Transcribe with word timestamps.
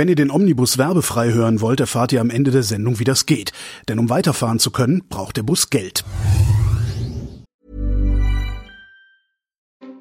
Wenn 0.00 0.08
ihr 0.08 0.14
den 0.14 0.30
Omnibus 0.30 0.78
werbefrei 0.78 1.30
hören 1.30 1.60
wollt, 1.60 1.78
erfahrt 1.78 2.10
ihr 2.14 2.22
am 2.22 2.30
Ende 2.30 2.50
der 2.50 2.62
Sendung, 2.62 3.00
wie 3.00 3.04
das 3.04 3.26
geht. 3.26 3.52
Denn 3.86 3.98
um 3.98 4.08
weiterfahren 4.08 4.58
zu 4.58 4.70
können, 4.70 5.02
braucht 5.10 5.36
der 5.36 5.42
Bus 5.42 5.68
Geld. 5.68 6.04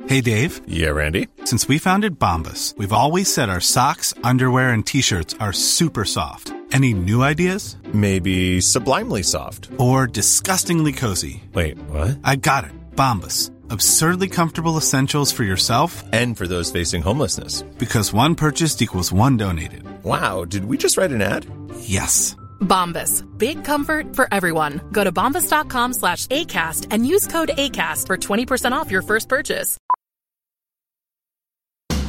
Hey 0.07 0.21
Dave. 0.21 0.61
Yeah, 0.69 0.91
Randy. 0.91 1.27
Since 1.43 1.67
we 1.67 1.79
founded 1.79 2.17
Bombus, 2.17 2.73
we've 2.77 2.93
always 2.93 3.27
said 3.27 3.49
our 3.49 3.59
socks, 3.59 4.15
underwear, 4.23 4.69
and 4.69 4.85
t-shirts 4.85 5.35
are 5.41 5.51
super 5.51 6.05
soft. 6.05 6.53
Any 6.71 6.93
new 6.93 7.21
ideas? 7.21 7.75
Maybe 7.91 8.61
sublimely 8.61 9.23
soft. 9.23 9.67
Or 9.77 10.07
disgustingly 10.07 10.93
cozy? 10.93 11.43
Wait, 11.53 11.77
what? 11.89 12.19
I 12.23 12.37
got 12.37 12.63
it. 12.63 12.71
Bombus. 12.95 13.51
Absurdly 13.71 14.27
comfortable 14.29 14.77
essentials 14.77 15.31
for 15.31 15.43
yourself 15.43 16.03
And 16.11 16.37
for 16.37 16.47
those 16.47 16.71
facing 16.71 17.01
homelessness. 17.01 17.61
because 17.77 18.13
one 18.13 18.35
purchased 18.35 18.81
equals 18.81 19.11
one 19.11 19.37
donated. 19.37 19.83
Wow, 20.03 20.45
did 20.45 20.65
we 20.65 20.77
just 20.77 20.97
write 20.97 21.11
an 21.11 21.21
ad? 21.21 21.45
Yes. 21.81 22.35
Bombas. 22.61 23.23
Big 23.37 23.63
comfort 23.63 24.15
for 24.15 24.27
everyone. 24.33 24.81
Go 24.91 25.03
to 25.03 25.11
bombas.com 25.11 25.93
slash 25.93 26.27
ACAST 26.27 26.87
and 26.91 27.05
use 27.07 27.27
code 27.27 27.49
ACAST 27.49 28.05
for 28.07 28.17
20% 28.17 28.71
off 28.71 28.91
your 28.91 29.01
first 29.01 29.29
purchase. 29.29 29.77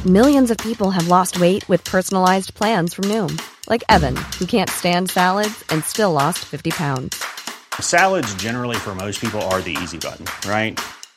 Millions 0.05 0.49
of 0.51 0.57
people 0.57 0.89
have 0.91 1.07
lost 1.07 1.39
weight 1.39 1.67
with 1.69 1.83
personalized 1.85 2.55
plans 2.55 2.93
from 2.95 3.05
Noom, 3.05 3.39
like 3.69 3.83
Evan, 3.87 4.15
who 4.39 4.45
can't 4.47 4.69
stand 4.69 5.11
salads 5.11 5.63
and 5.69 5.85
still 5.85 6.11
lost 6.11 6.39
50 6.39 6.71
pounds. 6.71 7.23
Salads, 7.79 8.33
generally, 8.35 8.75
for 8.77 8.95
most 8.95 9.21
people, 9.21 9.39
are 9.43 9.61
the 9.61 9.77
easy 9.83 9.99
button, 9.99 10.25
right? 10.49 10.79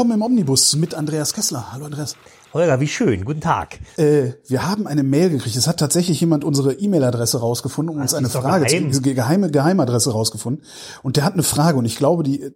Willkommen 0.00 0.16
im 0.16 0.22
Omnibus 0.22 0.76
mit 0.76 0.94
Andreas 0.94 1.34
Kessler. 1.34 1.72
Hallo 1.72 1.84
Andreas. 1.84 2.16
Holger, 2.54 2.80
wie 2.80 2.88
schön. 2.88 3.22
Guten 3.26 3.42
Tag. 3.42 3.80
Äh, 3.98 4.32
wir 4.46 4.66
haben 4.66 4.86
eine 4.86 5.02
Mail 5.02 5.28
gekriegt. 5.28 5.56
Es 5.56 5.68
hat 5.68 5.76
tatsächlich 5.78 6.18
jemand 6.22 6.42
unsere 6.42 6.72
E-Mail-Adresse 6.72 7.38
rausgefunden 7.38 7.96
und 7.96 8.00
uns 8.00 8.14
eine 8.14 8.30
Frage, 8.30 8.64
geheim. 8.64 8.90
zu, 8.94 9.02
geheime 9.02 9.50
Geheimadresse 9.50 10.12
rausgefunden. 10.12 10.64
Und 11.02 11.18
der 11.18 11.24
hat 11.24 11.34
eine 11.34 11.42
Frage 11.42 11.76
und 11.76 11.84
ich 11.84 11.98
glaube, 11.98 12.22
die, 12.22 12.50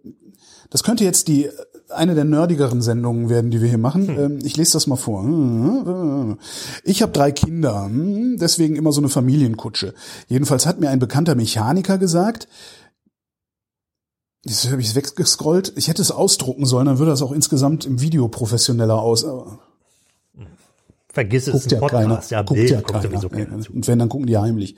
das 0.71 0.81
könnte 0.81 1.03
jetzt 1.03 1.27
die 1.27 1.47
eine 1.89 2.15
der 2.15 2.23
nerdigeren 2.23 2.81
Sendungen 2.81 3.29
werden, 3.29 3.51
die 3.51 3.61
wir 3.61 3.69
hier 3.69 3.77
machen. 3.77 4.07
Hm. 4.07 4.19
Ähm, 4.19 4.39
Ich 4.43 4.57
lese 4.57 4.73
das 4.73 4.87
mal 4.87 4.95
vor. 4.95 5.23
Ich 6.83 7.03
habe 7.03 7.11
drei 7.11 7.31
Kinder, 7.31 7.85
hm, 7.85 8.37
deswegen 8.39 8.75
immer 8.75 8.91
so 8.91 9.01
eine 9.01 9.09
Familienkutsche. 9.09 9.93
Jedenfalls 10.27 10.65
hat 10.65 10.79
mir 10.79 10.89
ein 10.89 10.97
bekannter 10.97 11.35
Mechaniker 11.35 11.99
gesagt, 11.99 12.47
Jetzt 14.45 14.69
habe 14.69 14.79
ich 14.79 14.89
es 14.89 14.95
weggescrollt. 14.95 15.73
Ich 15.75 15.87
hätte 15.87 16.03
es 16.03 16.11
ausdrucken 16.11 16.65
sollen, 16.65 16.85
dann 16.85 16.99
würde 16.99 17.11
das 17.11 17.23
auch 17.23 17.31
insgesamt 17.31 17.85
im 17.85 17.99
Video 17.99 18.27
professioneller 18.27 19.01
aus. 19.01 19.25
Vergiss 21.09 21.47
es, 21.47 21.53
guckt 21.53 21.71
ja 21.71 21.81
ein 21.81 21.87
keiner. 21.87 22.07
Podcast. 22.09 22.31
Ja, 22.31 22.41
guckt 22.43 22.59
Bild 22.59 22.69
ja 22.69 22.81
kommt 22.81 23.03
keiner. 23.03 23.29
keiner. 23.29 23.55
Und 23.55 23.87
wenn, 23.87 23.99
dann 23.99 24.09
gucken 24.09 24.27
die 24.27 24.37
heimlich. 24.37 24.75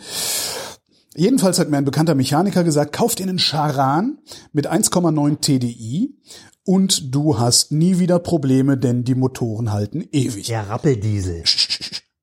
Jedenfalls 1.15 1.59
hat 1.59 1.69
mir 1.69 1.77
ein 1.77 1.85
bekannter 1.85 2.15
Mechaniker 2.15 2.63
gesagt, 2.63 2.93
kauft 2.93 3.19
ihr 3.19 3.27
einen 3.27 3.39
Charan 3.39 4.19
mit 4.53 4.71
1,9 4.71 5.41
TDI 5.41 6.15
und 6.63 7.13
du 7.13 7.39
hast 7.39 7.71
nie 7.71 7.99
wieder 7.99 8.19
Probleme, 8.19 8.77
denn 8.77 9.03
die 9.03 9.15
Motoren 9.15 9.73
halten 9.73 10.07
ewig. 10.11 10.47
Der 10.47 10.69
Rappeldiesel. 10.69 11.43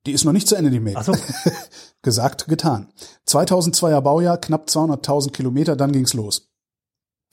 Die 0.06 0.12
ist 0.12 0.24
noch 0.24 0.32
nicht 0.32 0.48
zu 0.48 0.54
Ende, 0.54 0.70
die 0.70 0.80
Mail. 0.80 0.94
Ach 0.96 1.04
so. 1.04 1.12
Gesagt, 2.02 2.46
getan. 2.46 2.92
2002er 3.26 4.00
Baujahr, 4.00 4.38
knapp 4.38 4.68
200.000 4.68 5.32
Kilometer, 5.32 5.76
dann 5.76 5.92
ging's 5.92 6.14
los. 6.14 6.53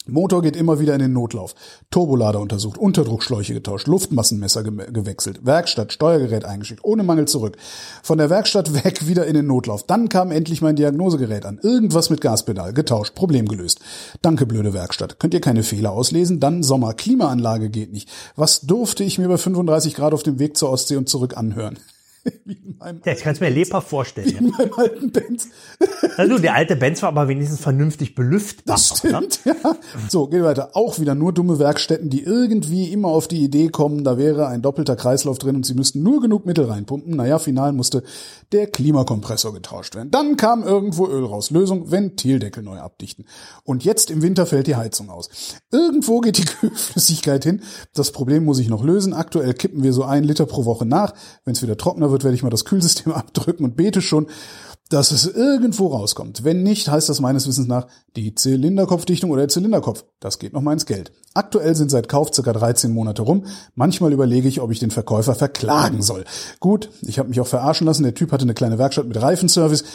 Motor 0.07 0.41
geht 0.41 0.56
immer 0.56 0.79
wieder 0.79 0.94
in 0.94 1.00
den 1.00 1.13
Notlauf. 1.13 1.53
Turbolader 1.91 2.39
untersucht, 2.39 2.79
Unterdruckschläuche 2.79 3.53
getauscht, 3.53 3.88
Luftmassenmesser 3.88 4.63
ge 4.63 4.91
gewechselt, 4.91 5.45
Werkstatt, 5.45 5.94
Steuergerät 5.94 6.44
eingeschickt, 6.44 6.84
ohne 6.84 7.03
Mangel 7.03 7.28
zurück. 7.28 7.57
Von 8.01 8.17
der 8.17 8.31
Werkstatt 8.31 8.73
weg 8.85 9.07
wieder 9.07 9.28
in 9.28 9.35
den 9.35 9.45
Notlauf. 9.45 9.84
Dann 9.84 10.09
kam 10.09 10.31
endlich 10.31 10.61
mein 10.61 10.75
Diagnosegerät 10.75 11.45
an. 11.45 11.59
Irgendwas 11.61 12.09
mit 12.09 12.19
Gaspedal, 12.19 12.73
getauscht, 12.73 13.13
Problem 13.13 13.47
gelöst. 13.47 13.79
Danke, 14.22 14.47
blöde 14.47 14.73
Werkstatt. 14.73 15.19
Könnt 15.19 15.35
ihr 15.35 15.41
keine 15.41 15.61
Fehler 15.61 15.91
auslesen? 15.91 16.40
Dann 16.40 16.63
Sommer, 16.63 16.94
Klimaanlage 16.94 17.69
geht 17.69 17.94
nicht. 17.94 18.09
Was 18.35 18.61
durfte 18.61 19.03
ich 19.03 19.19
mir 19.19 19.28
bei 19.28 19.38
35 19.38 19.94
Grad 19.94 20.13
auf 20.13 20.23
dem 20.23 20.40
Weg 20.40 20.57
zur 20.57 20.72
Ostsee 20.72 20.95
und 20.95 21.09
zurück 21.09 21.38
anhören? 21.38 21.78
Wie 22.45 22.53
in 22.53 22.77
meinem, 22.77 23.01
Ja, 23.05 23.13
ich 23.13 23.21
kann 23.21 23.33
es 23.33 23.39
mir 23.39 23.49
lebhaft 23.49 23.87
vorstellen. 23.89 24.27
in 24.29 24.45
Ja. 24.47 24.51
meinem 24.57 24.73
alten 24.75 25.11
Benz. 25.11 25.47
Also 26.17 26.37
der 26.37 26.53
alte 26.55 26.75
Benz 26.75 27.01
war 27.01 27.09
aber 27.09 27.27
wenigstens 27.27 27.59
vernünftig 27.61 28.15
belüftbar. 28.15 28.75
Das 28.75 28.97
stimmt, 28.99 29.39
ja. 29.45 29.55
So, 30.09 30.27
geht 30.27 30.43
weiter. 30.43 30.71
Auch 30.73 30.99
wieder 30.99 31.15
nur 31.15 31.33
dumme 31.33 31.57
Werkstätten, 31.59 32.09
die 32.09 32.23
irgendwie 32.23 32.91
immer 32.91 33.07
auf 33.07 33.27
die 33.27 33.41
Idee 33.43 33.69
kommen, 33.69 34.03
da 34.03 34.17
wäre 34.17 34.47
ein 34.47 34.61
doppelter 34.61 34.95
Kreislauf 34.95 35.37
drin 35.39 35.55
und 35.55 35.65
sie 35.65 35.73
müssten 35.73 36.03
nur 36.03 36.21
genug 36.21 36.45
Mittel 36.45 36.65
reinpumpen. 36.65 37.15
Naja, 37.15 37.39
final 37.39 37.73
musste 37.73 38.03
der 38.51 38.67
Klimakompressor 38.67 39.53
getauscht 39.53 39.95
werden. 39.95 40.11
Dann 40.11 40.37
kam 40.37 40.63
irgendwo 40.63 41.07
Öl 41.07 41.25
raus. 41.25 41.49
Lösung, 41.51 41.89
Ventildeckel 41.91 42.61
neu 42.63 42.79
abdichten. 42.79 43.25
Und 43.63 43.83
jetzt 43.83 44.11
im 44.11 44.21
Winter 44.21 44.45
fällt 44.45 44.67
die 44.67 44.75
Heizung 44.75 45.09
aus. 45.09 45.29
Irgendwo 45.71 46.19
geht 46.21 46.37
die 46.37 46.45
Kühlflüssigkeit 46.45 47.43
hin. 47.43 47.61
Das 47.93 48.11
Problem 48.11 48.43
muss 48.45 48.59
ich 48.59 48.67
noch 48.69 48.83
lösen. 48.83 49.13
Aktuell 49.13 49.53
kippen 49.53 49.83
wir 49.83 49.93
so 49.93 50.03
ein 50.03 50.23
Liter 50.23 50.45
pro 50.45 50.65
Woche 50.65 50.85
nach. 50.85 51.13
Wenn 51.45 51.53
es 51.53 51.61
wieder 51.61 51.77
trockener 51.77 52.10
wird, 52.11 52.23
werde 52.23 52.35
ich 52.35 52.44
mal 52.44 52.49
das 52.49 52.66
Kühlsystem 52.66 53.11
abdrücken 53.13 53.63
und 53.66 53.75
bete 53.75 54.01
schon, 54.01 54.27
dass 54.91 55.11
es 55.11 55.25
irgendwo 55.25 55.88
rauskommt. 55.88 56.44
Wenn 56.44 56.63
nicht, 56.63 56.89
heißt 56.89 57.07
das 57.07 57.22
meines 57.22 57.47
Wissens 57.47 57.67
nach 57.67 57.88
die 58.16 58.35
Zylinderkopfdichtung 58.35 59.31
oder 59.31 59.44
der 59.44 59.49
Zylinderkopf. 59.49 60.03
Das 60.19 60.38
geht 60.38 60.53
noch 60.53 60.61
mal 60.61 60.73
ins 60.73 60.85
Geld. 60.85 61.13
Aktuell 61.33 61.75
sind 61.75 61.89
seit 61.89 62.09
Kauf 62.09 62.33
circa 62.33 62.51
13 62.51 62.91
Monate 62.91 63.22
rum. 63.22 63.45
Manchmal 63.73 64.11
überlege 64.11 64.49
ich, 64.49 64.59
ob 64.59 64.72
ich 64.72 64.79
den 64.79 64.91
Verkäufer 64.91 65.33
verklagen 65.33 66.01
soll. 66.01 66.25
Gut, 66.59 66.89
ich 67.03 67.19
habe 67.19 67.29
mich 67.29 67.39
auch 67.39 67.47
verarschen 67.47 67.88
lassen. 67.88 68.03
Der 68.03 68.13
Typ 68.13 68.31
hatte 68.33 68.43
eine 68.43 68.53
kleine 68.53 68.78
Werkstatt 68.78 69.07
mit 69.07 69.22
Reifenservice 69.22 69.85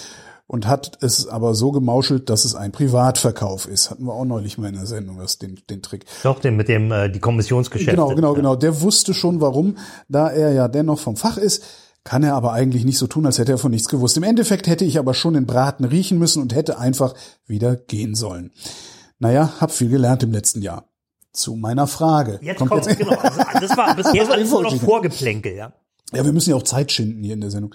und 0.47 0.67
hat 0.67 0.99
es 1.03 1.27
aber 1.27 1.55
so 1.55 1.73
gemauschelt, 1.73 2.31
dass 2.31 2.45
es 2.45 2.55
ein 2.55 2.73
Privatverkauf 2.73 3.67
ist. 3.67 3.91
Hatten 3.91 4.05
wir 4.05 4.15
auch 4.15 4.25
neulich 4.25 4.59
mal 4.59 4.69
in 4.69 4.77
der 4.77 4.87
Sendung, 4.87 5.19
das, 5.19 5.39
den, 5.39 5.61
den 5.69 5.83
Trick. 5.83 6.07
Doch, 6.23 6.39
den 6.39 6.57
mit 6.57 6.69
dem 6.69 6.91
äh, 6.93 7.11
die 7.11 7.19
Kommissionsgeschäfte. 7.19 7.91
Genau, 7.91 8.15
genau, 8.15 8.35
genau. 8.35 8.57
Der 8.57 8.81
wusste 8.81 9.13
schon 9.13 9.41
warum, 9.41 9.77
da 10.09 10.29
er 10.29 10.53
ja 10.53 10.69
dennoch 10.69 11.01
vom 11.01 11.17
Fach 11.17 11.37
ist, 11.37 11.65
kann 12.07 12.23
er 12.23 12.35
aber 12.35 12.53
eigentlich 12.53 12.85
nicht 12.85 12.99
so 12.99 13.09
tun, 13.09 13.27
als 13.27 13.39
hätte 13.39 13.51
er 13.51 13.59
von 13.59 13.73
nichts 13.73 13.89
gewusst. 13.89 14.17
Im 14.17 14.23
Endeffekt 14.23 14.69
hätte 14.69 14.85
ich 14.85 15.01
aber 15.01 15.13
schon 15.13 15.35
den 15.35 15.45
Braten 15.45 15.85
riechen 15.85 16.19
müssen 16.19 16.41
und 16.41 16.55
hätte 16.55 16.79
einfach 16.79 17.15
wieder 17.47 17.75
gehen 17.75 18.15
sollen. 18.15 18.53
Naja, 19.19 19.55
hab 19.61 19.73
viel 19.73 19.89
gelernt 19.89 20.23
im 20.23 20.31
letzten 20.31 20.63
Jahr. 20.63 20.89
Zu 21.33 21.57
meiner 21.57 21.89
Frage. 21.89 22.39
Jetzt 22.43 22.59
kommt, 22.59 22.87
genau. 22.97 23.11
Also, 23.17 23.41
das 23.61 23.77
war 23.77 23.97
bisher 23.97 24.15
Das 24.15 24.29
war 24.29 24.35
alles 24.37 24.51
nur 24.51 24.63
noch. 24.63 24.77
Vorgeplänkel, 24.77 25.55
ja. 25.55 25.73
Ja, 26.13 26.25
wir 26.25 26.33
müssen 26.33 26.51
ja 26.51 26.57
auch 26.57 26.63
Zeit 26.63 26.93
schinden 26.93 27.25
hier 27.25 27.35
in 27.35 27.41
der 27.41 27.51
Sendung. 27.51 27.75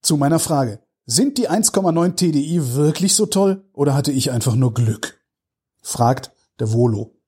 Zu 0.00 0.16
meiner 0.16 0.38
Frage. 0.38 0.80
Sind 1.04 1.36
die 1.36 1.50
1,9 1.50 2.16
TDI 2.16 2.74
wirklich 2.74 3.14
so 3.14 3.26
toll 3.26 3.68
oder 3.74 3.92
hatte 3.92 4.12
ich 4.12 4.30
einfach 4.30 4.54
nur 4.54 4.72
Glück? 4.72 5.20
Fragt 5.82 6.32
der 6.58 6.72
Volo. 6.72 7.18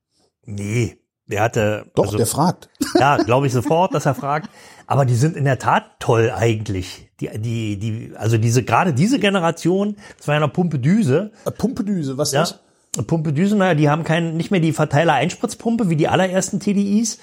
Nee, 0.45 0.99
der 1.27 1.43
hatte. 1.43 1.91
Doch, 1.95 2.05
also, 2.05 2.17
der 2.17 2.27
fragt. 2.27 2.71
Ja, 2.99 3.19
glaube 3.19 3.47
ich 3.47 3.53
sofort, 3.53 3.95
dass 3.95 4.07
er 4.07 4.15
fragt. 4.15 4.49
Aber 4.87 5.05
die 5.05 5.15
sind 5.15 5.37
in 5.37 5.45
der 5.45 5.59
Tat 5.59 5.99
toll 6.01 6.31
eigentlich. 6.35 7.09
Die, 7.21 7.31
die, 7.39 7.79
die, 7.79 8.13
also 8.17 8.39
diese, 8.39 8.63
gerade 8.63 8.93
diese 8.93 9.19
Generation, 9.19 9.97
das 10.19 10.29
war 10.29 10.35
ja 10.35 10.41
noch 10.41 10.53
Pumpedüse. 10.53 11.33
Äh, 11.45 11.51
Pumpedüse, 11.51 12.19
was 12.19 12.29
ist 12.31 12.35
Ja. 12.35 12.41
das? 12.41 12.59
Pumpedüse, 13.07 13.57
naja, 13.57 13.75
die 13.75 13.89
haben 13.89 14.05
kein, 14.05 14.37
nicht 14.37 14.51
mehr 14.51 14.61
die 14.61 14.73
Verteiler-Einspritzpumpe 14.73 15.89
wie 15.89 15.97
die 15.97 16.09
allerersten 16.09 16.61
TDIs, 16.61 17.19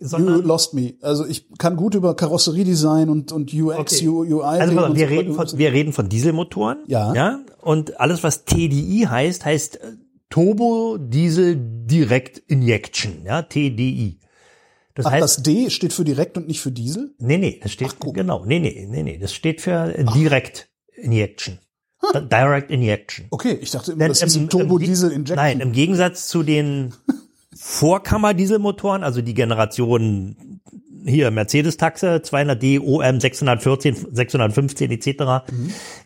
You 0.00 0.08
sondern, 0.08 0.42
lost 0.42 0.74
me. 0.74 0.94
Also 1.02 1.24
ich 1.24 1.46
kann 1.58 1.76
gut 1.76 1.94
über 1.94 2.16
Karosseriedesign 2.16 3.08
und, 3.08 3.30
und 3.30 3.54
UX, 3.54 3.98
Okay. 4.02 4.08
UI 4.08 4.42
also 4.42 4.74
wir 4.74 5.06
so 5.08 5.14
reden 5.14 5.34
von, 5.34 5.46
wir 5.56 5.72
reden 5.72 5.92
von 5.92 6.08
Dieselmotoren. 6.08 6.78
Ja. 6.86 7.14
Ja. 7.14 7.40
Und 7.60 8.00
alles, 8.00 8.22
was 8.24 8.44
TDI 8.44 9.06
heißt, 9.08 9.44
heißt 9.44 9.78
Turbo 10.30 10.98
Diesel 10.98 11.56
Direct 11.86 12.38
Injection, 12.48 13.24
ja, 13.24 13.42
TDI. 13.42 14.18
Das 14.94 15.06
Ach, 15.06 15.10
heißt, 15.12 15.22
das 15.22 15.42
D 15.42 15.70
steht 15.70 15.92
für 15.92 16.04
direkt 16.04 16.36
und 16.36 16.46
nicht 16.46 16.60
für 16.60 16.70
Diesel? 16.70 17.14
Nee, 17.18 17.38
nee, 17.38 17.58
das 17.62 17.72
steht, 17.72 17.96
Ach, 18.00 18.12
genau, 18.12 18.44
nee, 18.44 18.60
nee, 18.60 18.86
nee, 18.88 19.02
nee, 19.02 19.18
das 19.18 19.34
steht 19.34 19.60
für 19.60 19.92
Direct 20.14 20.68
Injection. 20.96 21.58
Direct 22.30 22.70
Injection. 22.70 23.26
Okay, 23.30 23.58
ich 23.60 23.70
dachte 23.70 23.92
immer, 23.92 24.00
Denn 24.00 24.08
das 24.10 24.22
ist 24.22 24.36
im- 24.36 24.44
ein 24.44 24.48
Turbo 24.50 24.74
im 24.74 24.78
Ge- 24.80 24.88
Diesel 24.88 25.10
Injection. 25.10 25.36
Nein, 25.36 25.60
im 25.60 25.72
Gegensatz 25.72 26.28
zu 26.28 26.42
den 26.42 26.92
Vorkammer-Dieselmotoren, 27.56 29.02
also 29.02 29.20
die 29.22 29.34
Generation 29.34 30.60
hier 31.06 31.30
Mercedes-Taxe 31.30 32.16
200D, 32.24 32.80
OM 32.80 33.20
614, 33.20 34.06
615 34.12 34.90
etc. 34.90 35.44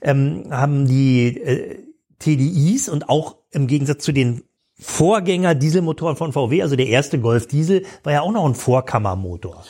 Ähm, 0.03 0.47
haben 0.51 0.87
die 0.87 1.37
äh, 1.41 1.79
TDIs 2.19 2.89
und 2.89 3.09
auch 3.09 3.37
im 3.51 3.67
Gegensatz 3.69 4.03
zu 4.05 4.13
den 4.13 4.43
Vorgänger 4.81 5.55
Dieselmotoren 5.55 6.17
von 6.17 6.33
VW, 6.33 6.63
also 6.63 6.77
der 6.77 6.87
erste 6.87 7.19
Golf 7.19 7.49
Diesel, 7.49 7.85
war 8.05 8.13
ja 8.13 8.21
auch 8.21 8.31
noch 8.31 8.47
ein 8.47 8.55
Vorkammermotor. 8.55 9.65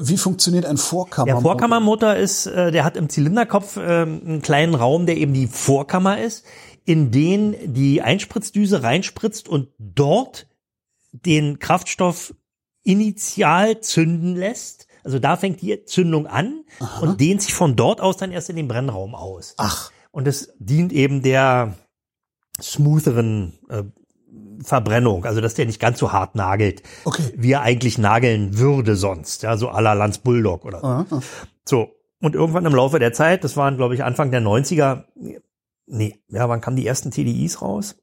Wie 0.00 0.16
funktioniert 0.16 0.64
ein 0.64 0.76
Vorkammer? 0.76 1.26
Der 1.26 1.40
Vorkammermotor 1.40 2.14
ist, 2.14 2.46
äh, 2.46 2.70
der 2.70 2.84
hat 2.84 2.96
im 2.96 3.08
Zylinderkopf 3.08 3.76
äh, 3.76 4.02
einen 4.02 4.42
kleinen 4.42 4.74
Raum, 4.74 5.06
der 5.06 5.16
eben 5.16 5.34
die 5.34 5.48
Vorkammer 5.48 6.20
ist, 6.20 6.44
in 6.84 7.10
den 7.10 7.74
die 7.74 8.00
Einspritzdüse 8.00 8.82
reinspritzt 8.82 9.48
und 9.48 9.68
dort 9.78 10.46
den 11.12 11.58
Kraftstoff 11.58 12.34
initial 12.84 13.80
zünden 13.80 14.36
lässt. 14.36 14.86
Also 15.02 15.18
da 15.18 15.36
fängt 15.36 15.62
die 15.62 15.84
Zündung 15.84 16.26
an 16.26 16.64
und 17.00 17.20
dehnt 17.20 17.42
sich 17.42 17.54
von 17.54 17.76
dort 17.76 18.00
aus 18.00 18.16
dann 18.16 18.30
erst 18.30 18.50
in 18.50 18.56
den 18.56 18.68
Brennraum 18.68 19.14
aus. 19.14 19.54
Ach, 19.58 19.90
Und 20.12 20.26
es 20.26 20.54
dient 20.58 20.92
eben 20.92 21.22
der 21.22 21.74
smootheren 22.60 23.58
äh, 23.68 23.82
Verbrennung, 24.62 25.24
also 25.24 25.40
dass 25.40 25.54
der 25.54 25.66
nicht 25.66 25.80
ganz 25.80 25.98
so 25.98 26.12
hart 26.12 26.34
nagelt, 26.34 26.82
Okay. 27.04 27.22
wie 27.36 27.52
er 27.52 27.62
eigentlich 27.62 27.98
nageln 27.98 28.58
würde 28.58 28.96
sonst, 28.96 29.42
ja, 29.42 29.56
so 29.56 29.70
à 29.70 29.80
la 29.80 29.92
Lanz 29.94 30.18
Bulldog 30.18 30.64
oder 30.64 30.80
so. 30.80 30.86
aha. 30.86 31.20
So, 31.68 31.88
und 32.20 32.34
irgendwann 32.34 32.66
im 32.66 32.74
Laufe 32.74 32.98
der 32.98 33.12
Zeit, 33.12 33.44
das 33.44 33.56
waren 33.56 33.76
glaube 33.76 33.94
ich 33.94 34.04
Anfang 34.04 34.30
der 34.30 34.40
90er, 34.42 35.04
nee, 35.86 36.18
ja, 36.28 36.48
wann 36.48 36.60
kamen 36.60 36.76
die 36.76 36.86
ersten 36.86 37.10
TDIs 37.10 37.60
raus? 37.62 37.96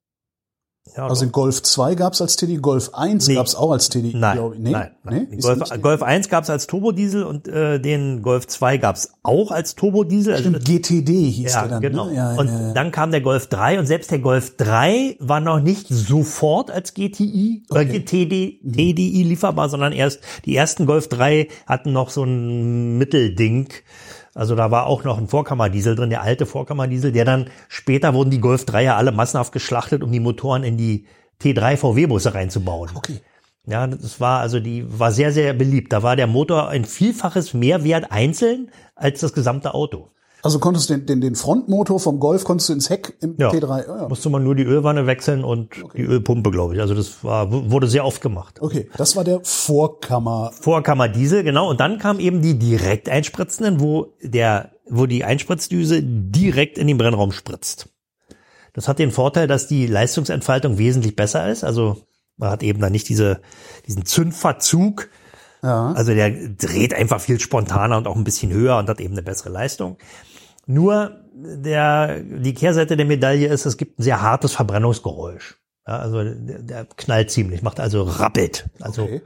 Ja, 0.98 1.08
also 1.08 1.24
in 1.26 1.32
Golf 1.32 1.62
2 1.62 1.96
gab's 1.96 2.22
als 2.22 2.36
TDI, 2.36 2.58
Golf 2.58 2.90
1 2.94 3.28
Nee. 3.28 3.36
gab's 3.36 3.54
auch 3.56 3.72
als 3.72 3.88
TDI, 3.90 4.14
Nein, 4.16 4.34
glaub 4.38 4.54
ich. 4.56 4.60
Nee? 4.60 4.72
nein, 4.72 4.92
nein. 5.04 5.28
Nee? 5.30 5.38
Golf, 5.38 5.60
Golf 5.82 6.02
1 6.04 6.28
gab 6.28 6.44
es 6.44 6.50
als 6.50 6.68
Turbodiesel 6.68 7.24
und 7.24 7.48
äh, 7.48 7.80
den 7.80 8.22
Golf 8.24 8.48
2 8.48 8.78
gab 8.78 8.96
es 8.96 9.14
auch 9.24 9.52
als 9.52 9.76
Turbodiesel. 9.76 10.34
Also, 10.34 10.50
Stimmt, 10.50 10.66
GTD 10.66 11.30
hieß 11.30 11.54
ja, 11.54 11.62
der 11.62 11.70
dann. 11.70 11.82
genau. 11.82 12.06
Ne? 12.08 12.16
Ja, 12.16 12.34
und 12.36 12.48
ja, 12.48 12.74
dann 12.74 12.92
kam 12.92 13.12
der 13.12 13.22
Golf 13.22 13.48
3 13.48 13.80
und 13.80 13.86
selbst 13.86 14.10
der 14.12 14.20
Golf 14.20 14.58
3 14.58 15.18
war 15.20 15.40
noch 15.40 15.60
nicht 15.62 15.88
sofort 15.88 16.72
als 16.72 16.94
GTI 16.96 17.64
oder 17.70 17.82
Okay. 17.82 18.00
TD, 18.04 18.60
TDI 18.64 19.24
lieferbar, 19.24 19.70
sondern 19.70 19.94
erst 19.94 20.20
die 20.46 20.56
ersten 20.56 20.88
Golf 20.88 21.08
3 21.08 21.48
hatten 21.68 21.94
noch 21.94 22.10
so 22.10 22.24
ein 22.24 22.98
Mittelding. 22.98 23.70
Also 24.34 24.56
da 24.56 24.72
war 24.72 24.88
auch 24.88 25.04
noch 25.04 25.18
ein 25.18 25.28
Vorkammerdiesel 25.28 25.96
drin, 25.96 26.10
der 26.10 26.22
alte 26.22 26.46
Vorkammerdiesel, 26.46 27.12
der 27.12 27.26
dann 27.26 27.50
später 27.68 28.14
wurden 28.14 28.30
die 28.30 28.40
Golf 28.40 28.66
3 28.66 28.84
ja 28.84 28.98
alle 28.98 29.12
massenhaft 29.12 29.52
geschlachtet, 29.52 30.04
um 30.04 30.12
die 30.12 30.20
Motoren 30.20 30.64
in 30.64 30.78
die 30.78 31.06
T3 31.42 31.78
VW-Busse 31.78 32.34
reinzubauen. 32.34 32.92
Okay. 32.94 33.20
Ja, 33.66 33.86
das 33.86 34.20
war 34.20 34.40
also 34.40 34.60
die 34.60 34.86
war 35.00 35.12
sehr 35.12 35.32
sehr 35.32 35.54
beliebt. 35.54 35.94
Da 35.94 36.02
war 36.02 36.16
der 36.16 36.28
Motor 36.28 36.70
ein 36.70 36.86
vielfaches 36.86 37.54
Mehrwert 37.54 38.12
einzeln 38.12 38.72
als 38.96 39.20
das 39.20 39.34
gesamte 39.34 39.74
Auto. 39.74 40.10
Also 40.44 40.60
konntest 40.60 40.90
du 40.90 40.96
den, 40.96 41.06
den, 41.06 41.22
den 41.22 41.36
Frontmotor 41.36 42.00
vom 42.00 42.20
Golf 42.20 42.44
konntest 42.44 42.70
du 42.70 42.74
ins 42.74 42.90
Heck 42.90 43.16
im 43.22 43.36
Ja. 43.38 43.50
T3. 43.50 43.88
Ja, 43.88 43.98
ja. 44.02 44.08
Musste 44.08 44.30
man 44.30 44.44
nur 44.44 44.56
die 44.56 44.64
Ölwanne 44.64 45.06
wechseln 45.06 45.44
und 45.44 45.76
die 45.96 46.02
Ölpumpe, 46.04 46.52
glaube 46.52 46.76
ich. 46.76 46.82
Also 46.82 46.96
das 46.96 47.24
war 47.24 47.52
wurde 47.52 47.88
sehr 47.88 48.06
oft 48.06 48.22
gemacht. 48.22 48.60
Okay, 48.62 48.90
das 48.98 49.16
war 49.16 49.24
der 49.24 49.42
Vorkammer. 49.44 50.52
Vorkammer 50.60 51.10
Diesel, 51.10 51.44
genau. 51.44 51.70
Und 51.70 51.80
dann 51.80 52.00
kam 52.00 52.20
eben 52.20 52.42
die 52.42 52.58
direkt 52.58 53.08
einspritzenden, 53.10 53.80
wo 53.80 54.14
der, 54.22 54.72
wo 54.90 55.06
die 55.06 55.24
Einspritzdüse 55.24 56.02
direkt 56.04 56.78
in 56.78 56.88
den 56.88 56.98
Brennraum 56.98 57.32
spritzt. 57.32 57.90
Das 58.74 58.88
hat 58.88 59.00
den 59.00 59.12
Vorteil, 59.12 59.48
dass 59.48 59.68
die 59.68 59.86
Leistungsentfaltung 59.86 60.78
wesentlich 60.78 61.16
besser 61.16 61.50
ist. 61.50 61.64
Also 61.64 61.98
man 62.38 62.50
hat 62.50 62.64
eben 62.64 62.80
dann 62.80 62.92
nicht 62.92 63.10
diese, 63.10 63.42
diesen 63.86 64.06
Zündverzug. 64.06 65.10
Ja. 65.62 65.92
Also 65.92 66.14
der 66.14 66.32
dreht 66.32 66.94
einfach 66.94 67.20
viel 67.22 67.40
spontaner 67.40 67.98
und 67.98 68.08
auch 68.08 68.16
ein 68.16 68.24
bisschen 68.24 68.52
höher 68.52 68.78
und 68.78 68.90
hat 68.90 69.00
eben 69.00 69.14
eine 69.14 69.22
bessere 69.22 69.50
Leistung. 69.50 69.98
Nur 70.66 71.22
der, 71.34 72.20
die 72.22 72.54
Kehrseite 72.54 72.98
der 72.98 73.06
Medaille 73.06 73.48
ist, 73.48 73.66
es 73.66 73.78
gibt 73.78 74.00
ein 74.00 74.04
sehr 74.04 74.22
hartes 74.22 74.54
Verbrennungsgeräusch. 74.54 75.58
Ja, 75.88 75.98
also 75.98 76.24
der, 76.24 76.60
der 76.60 76.86
knallt 76.86 77.32
ziemlich, 77.32 77.62
macht 77.64 77.80
also 77.80 78.04
rappelt. 78.04 78.70
Also 78.80 79.04
Okay. 79.04 79.22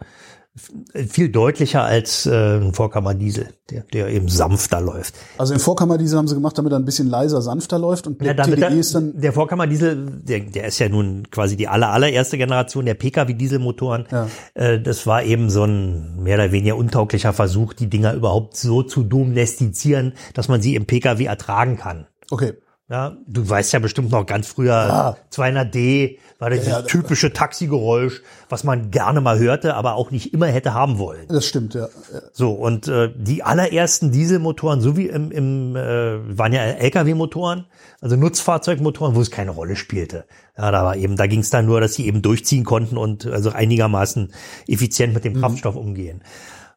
Viel 0.55 1.29
deutlicher 1.29 1.83
als 1.83 2.25
äh, 2.25 2.57
ein 2.57 2.73
Vorkammerdiesel, 2.73 3.49
der, 3.69 3.83
der 3.91 4.07
eben 4.07 4.29
sanfter 4.29 4.79
läuft. 4.79 5.15
Also 5.37 5.53
den 5.53 5.59
Vorkammerdiesel 5.59 6.17
haben 6.17 6.29
sie 6.29 6.35
gemacht, 6.35 6.57
damit 6.57 6.71
er 6.71 6.79
ein 6.79 6.85
bisschen 6.85 7.09
leiser, 7.09 7.41
sanfter 7.41 7.77
läuft 7.77 8.07
und 8.07 8.21
Ja, 8.21 8.33
der 8.33 8.45
damit 8.45 8.59
TDI 8.59 8.69
der, 8.69 8.79
ist 8.79 8.95
dann 8.95 9.19
der 9.19 9.33
Vorkammerdiesel, 9.33 10.21
der, 10.23 10.39
der 10.39 10.67
ist 10.67 10.79
ja 10.79 10.87
nun 10.87 11.29
quasi 11.29 11.57
die 11.57 11.67
aller, 11.67 11.89
allererste 11.89 12.37
Generation 12.37 12.85
der 12.85 12.93
Pkw-Dieselmotoren. 12.93 14.07
Ja. 14.09 14.27
Äh, 14.53 14.81
das 14.81 15.05
war 15.05 15.23
eben 15.23 15.49
so 15.49 15.65
ein 15.65 16.23
mehr 16.23 16.35
oder 16.35 16.53
weniger 16.53 16.77
untauglicher 16.77 17.33
Versuch, 17.33 17.73
die 17.73 17.89
Dinger 17.89 18.13
überhaupt 18.13 18.55
so 18.55 18.81
zu 18.81 19.03
domestizieren, 19.03 20.13
dass 20.33 20.47
man 20.47 20.61
sie 20.61 20.75
im 20.75 20.85
Pkw 20.85 21.25
ertragen 21.25 21.75
kann. 21.77 22.07
okay. 22.31 22.53
Ja, 22.87 23.17
du 23.25 23.49
weißt 23.49 23.73
ja 23.73 23.79
bestimmt 23.79 24.11
noch 24.11 24.27
ganz 24.27 24.47
früher, 24.47 24.73
Ja. 24.73 25.17
200D 25.31 26.19
war 26.37 26.51
das 26.51 26.67
Ja, 26.67 26.83
typische 26.83 27.33
Taxigeräusch, 27.33 28.21
was 28.47 28.63
man 28.63 28.91
gerne 28.91 29.21
mal 29.21 29.39
hörte, 29.39 29.73
aber 29.73 29.95
auch 29.95 30.11
nicht 30.11 30.33
immer 30.35 30.45
hätte 30.45 30.75
haben 30.75 30.99
wollen. 30.99 31.25
Das 31.27 31.47
stimmt, 31.47 31.73
ja. 31.73 31.87
Ja. 32.13 32.19
So, 32.31 32.51
und 32.51 32.87
äh, 32.87 33.11
die 33.17 33.41
allerersten 33.41 34.11
Dieselmotoren, 34.11 34.81
so 34.81 34.95
wie 34.97 35.07
im, 35.07 35.31
im 35.31 35.75
äh, 35.75 36.37
waren 36.37 36.53
ja 36.53 36.61
Lkw-Motoren, 36.61 37.65
also 38.01 38.17
Nutzfahrzeugmotoren, 38.17 39.15
wo 39.15 39.21
es 39.21 39.31
keine 39.31 39.49
Rolle 39.49 39.75
spielte. 39.77 40.25
Ja, 40.55 40.69
da 40.69 40.83
war 40.83 40.95
eben, 40.95 41.15
da 41.15 41.25
ging 41.25 41.39
es 41.39 41.49
dann 41.49 41.65
nur, 41.65 41.81
dass 41.81 41.95
sie 41.95 42.05
eben 42.05 42.21
durchziehen 42.21 42.65
konnten 42.65 42.97
und 42.97 43.25
also 43.25 43.49
einigermaßen 43.49 44.31
effizient 44.67 45.15
mit 45.15 45.25
dem 45.25 45.39
Kraftstoff 45.39 45.75
umgehen. 45.75 46.21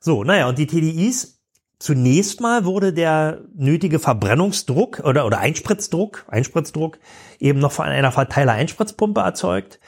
So, 0.01 0.25
naja, 0.25 0.49
und 0.49 0.57
die 0.57 0.67
TDIs, 0.67 1.38
zunächst 1.79 2.41
mal 2.41 2.65
wurde 2.65 2.93
der 2.93 3.43
nötige 3.55 3.99
Verbrennungsdruck 3.99 5.01
oder, 5.01 5.27
oder 5.27 5.39
Einspritzdruck, 5.39 6.25
Einspritzdruck 6.29 6.99
eben 7.39 7.59
noch 7.59 7.73
von 7.73 7.87
einer 7.87 8.13
Verteiler-Einspritzpumpe 8.13 9.21
erzeugt 9.21 9.79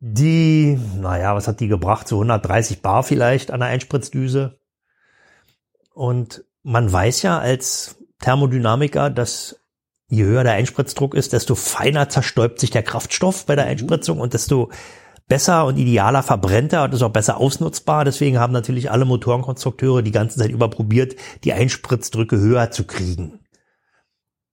die, 0.00 0.78
naja, 0.96 1.34
was 1.34 1.48
hat 1.48 1.60
die 1.60 1.68
gebracht? 1.68 2.08
So 2.08 2.16
130 2.16 2.82
Bar 2.82 3.02
vielleicht 3.02 3.50
an 3.50 3.60
der 3.60 3.68
Einspritzdüse. 3.68 4.58
Und 5.92 6.44
man 6.62 6.90
weiß 6.90 7.22
ja 7.22 7.38
als 7.38 7.96
Thermodynamiker, 8.20 9.10
dass 9.10 9.60
je 10.08 10.24
höher 10.24 10.44
der 10.44 10.54
Einspritzdruck 10.54 11.14
ist, 11.14 11.32
desto 11.32 11.54
feiner 11.54 12.08
zerstäubt 12.08 12.60
sich 12.60 12.70
der 12.70 12.82
Kraftstoff 12.82 13.46
bei 13.46 13.56
der 13.56 13.66
Einspritzung 13.66 14.20
und 14.20 14.34
desto 14.34 14.70
besser 15.28 15.66
und 15.66 15.76
idealer 15.76 16.22
verbrennt 16.22 16.72
er 16.72 16.84
und 16.84 16.94
ist 16.94 17.02
auch 17.02 17.12
besser 17.12 17.38
ausnutzbar. 17.38 18.04
Deswegen 18.04 18.38
haben 18.38 18.52
natürlich 18.52 18.90
alle 18.90 19.04
Motorenkonstrukteure 19.04 20.02
die 20.02 20.10
ganze 20.10 20.38
Zeit 20.38 20.50
über 20.50 20.68
probiert, 20.68 21.16
die 21.44 21.52
Einspritzdrücke 21.52 22.38
höher 22.38 22.70
zu 22.70 22.84
kriegen. 22.84 23.40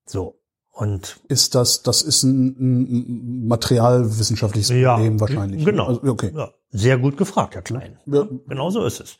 So. 0.05 0.39
Und 0.71 1.21
Ist 1.29 1.55
das, 1.55 1.83
das 1.83 2.01
ist 2.01 2.23
ein, 2.23 2.47
ein 2.59 3.47
materialwissenschaftliches 3.47 4.67
Problem 4.67 5.21
wahrscheinlich. 5.21 5.63
Genau. 5.63 5.87
Also, 5.87 6.03
okay. 6.03 6.31
Ja, 6.35 6.49
sehr 6.69 6.97
gut 6.97 7.15
gefragt, 7.15 7.55
Herr 7.55 7.61
Klein. 7.61 7.97
Ja. 8.05 8.27
Genau 8.45 8.69
so 8.69 8.83
ist 8.83 8.99
es. 8.99 9.17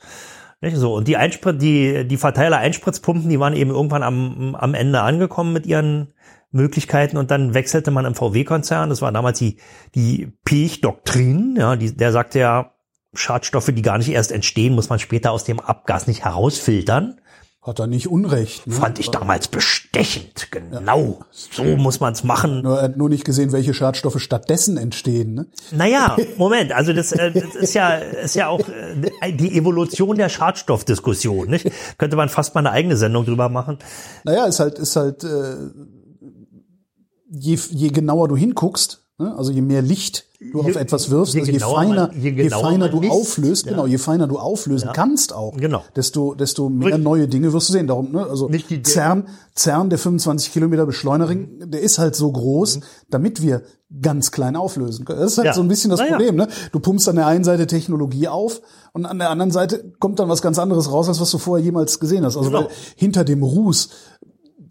Nicht 0.60 0.76
so. 0.76 0.96
Und 0.96 1.08
die 1.08 1.16
Einsprit, 1.16 1.62
die, 1.62 2.06
die 2.06 2.18
Verteiler-Einspritzpumpen, 2.18 3.30
die 3.30 3.40
waren 3.40 3.54
eben 3.54 3.72
irgendwann 3.72 4.04
am, 4.04 4.56
am 4.56 4.74
Ende 4.74 5.00
angekommen 5.02 5.54
mit 5.54 5.66
ihren 5.66 6.14
Möglichkeiten 6.52 7.18
und 7.18 7.32
dann 7.32 7.54
wechselte 7.54 7.92
man 7.92 8.06
im 8.06 8.16
VW-Konzern. 8.16 8.90
Das 8.90 9.02
war 9.02 9.12
damals 9.12 9.40
die, 9.40 9.58
die 9.94 10.32
Pech-Doktrin. 10.46 11.56
Ja, 11.58 11.76
die, 11.76 11.96
der 11.96 12.12
sagte 12.12 12.40
ja, 12.40 12.72
Schadstoffe, 13.14 13.72
die 13.74 13.82
gar 13.82 13.98
nicht 13.98 14.10
erst 14.10 14.32
entstehen, 14.32 14.76
muss 14.76 14.90
man 14.90 15.00
später 15.00 15.32
aus 15.32 15.44
dem 15.44 15.60
Abgas 15.60 16.08
nicht 16.08 16.24
herausfiltern. 16.24 17.20
Hat 17.66 17.80
er 17.80 17.88
nicht 17.88 18.08
Unrecht. 18.08 18.68
Ne? 18.68 18.76
Fand 18.76 19.00
ich 19.00 19.10
damals 19.10 19.48
bestechend. 19.48 20.52
Genau. 20.52 21.22
So 21.32 21.64
muss 21.64 22.00
man's 22.00 22.24
machen. 22.24 22.62
Nur, 22.62 22.78
er 22.78 22.84
hat 22.84 22.98
nur 22.98 23.10
nicht 23.10 23.26
gesehen, 23.26 23.52
welche 23.54 23.74
Schadstoffe 23.74 24.20
stattdessen 24.20 24.78
entstehen. 24.78 25.34
Ne? 25.34 25.48
Naja, 25.72 26.16
Moment, 26.38 26.74
also 26.74 26.94
das, 26.94 27.12
äh, 27.12 27.32
das 27.32 27.56
ist 27.56 27.74
ja 27.74 27.96
ist 27.96 28.36
ja 28.36 28.50
auch 28.50 28.62
äh, 28.70 29.32
die 29.32 29.58
Evolution 29.58 30.16
der 30.16 30.30
Schadstoffdiskussion, 30.30 31.50
nicht? 31.50 31.72
Könnte 31.98 32.16
man 32.16 32.30
fast 32.30 32.54
mal 32.54 32.60
eine 32.60 32.70
eigene 32.70 32.98
Sendung 32.98 33.26
drüber 33.26 33.50
machen. 33.50 33.80
Naja, 34.26 34.46
ist 34.46 34.60
halt, 34.60 34.78
ist 34.78 34.96
halt, 34.96 35.24
äh, 35.24 35.56
je, 37.30 37.58
je 37.72 37.90
genauer 37.92 38.28
du 38.28 38.36
hinguckst, 38.38 39.02
ne? 39.18 39.34
also 39.38 39.52
je 39.52 39.62
mehr 39.62 39.82
Licht 39.82 40.26
du 40.40 40.62
Je- 40.62 40.70
auf 40.70 40.76
etwas 40.76 41.10
wirfst, 41.10 41.34
je 41.34 41.40
also 41.42 41.52
je 41.52 41.60
feiner, 41.60 42.08
man- 42.12 42.22
je 42.22 42.30
je, 42.32 42.50
feiner 42.50 42.90
du 42.90 43.00
misst, 43.00 43.12
auflöst, 43.12 43.66
ja. 43.66 43.72
genau, 43.72 43.86
je 43.88 43.98
feiner 43.98 44.28
du 44.28 44.38
auflösen 44.38 44.90
kannst 44.94 45.34
auch, 45.34 45.56
Genau. 45.58 45.82
desto, 45.96 46.36
desto 46.36 46.70
mehr 46.70 46.88
Richtig. 46.90 47.04
neue 47.04 47.28
Dinge 47.28 47.52
wirst 47.54 47.70
du 47.70 47.74
sehen. 47.74 47.88
Darum, 47.88 48.12
ne, 48.12 48.28
also 48.28 48.48
Nicht 48.50 48.70
die- 48.70 48.84
CERN, 48.84 49.28
CERN, 49.56 49.90
der 49.90 49.98
25 49.98 50.52
Kilometer 50.54 50.86
Beschleunering, 50.86 51.70
der 51.72 51.82
ist 51.82 51.98
halt 51.98 52.16
so 52.16 52.32
groß, 52.32 52.80
damit 53.10 53.42
wir 53.42 53.64
ganz 54.02 54.32
klein 54.32 54.56
auflösen 54.56 55.06
können. 55.06 55.20
Das 55.22 55.32
ist 55.32 55.38
halt 55.38 55.46
Mhm. 55.46 55.50
Ja. 55.50 55.54
so 55.56 55.62
ein 55.62 55.68
bisschen 55.68 55.90
das 55.92 56.02
ja. 56.02 56.08
Problem, 56.08 56.36
ne? 56.36 56.48
Du 56.72 56.80
pumpst 56.80 57.08
an 57.10 57.16
der 57.16 57.28
einen 57.28 57.44
Seite 57.44 57.66
Technologie 57.66 58.28
auf 58.28 58.62
und 58.94 59.06
an 59.06 59.18
der 59.20 59.30
anderen 59.30 59.52
Seite 59.52 59.94
kommt 60.00 60.20
dann 60.20 60.28
was 60.30 60.42
ganz 60.42 60.60
anderes 60.60 60.92
raus, 60.92 61.08
als 61.08 61.20
was 61.22 61.32
du 61.32 61.38
vorher 61.38 61.64
jemals 61.64 62.00
gesehen 62.00 62.26
hast. 62.26 62.36
Also 62.38 62.50
Genau. 62.50 62.64
weil 62.64 62.70
hinter 62.98 63.24
dem 63.24 63.42
Ruß 63.42 63.90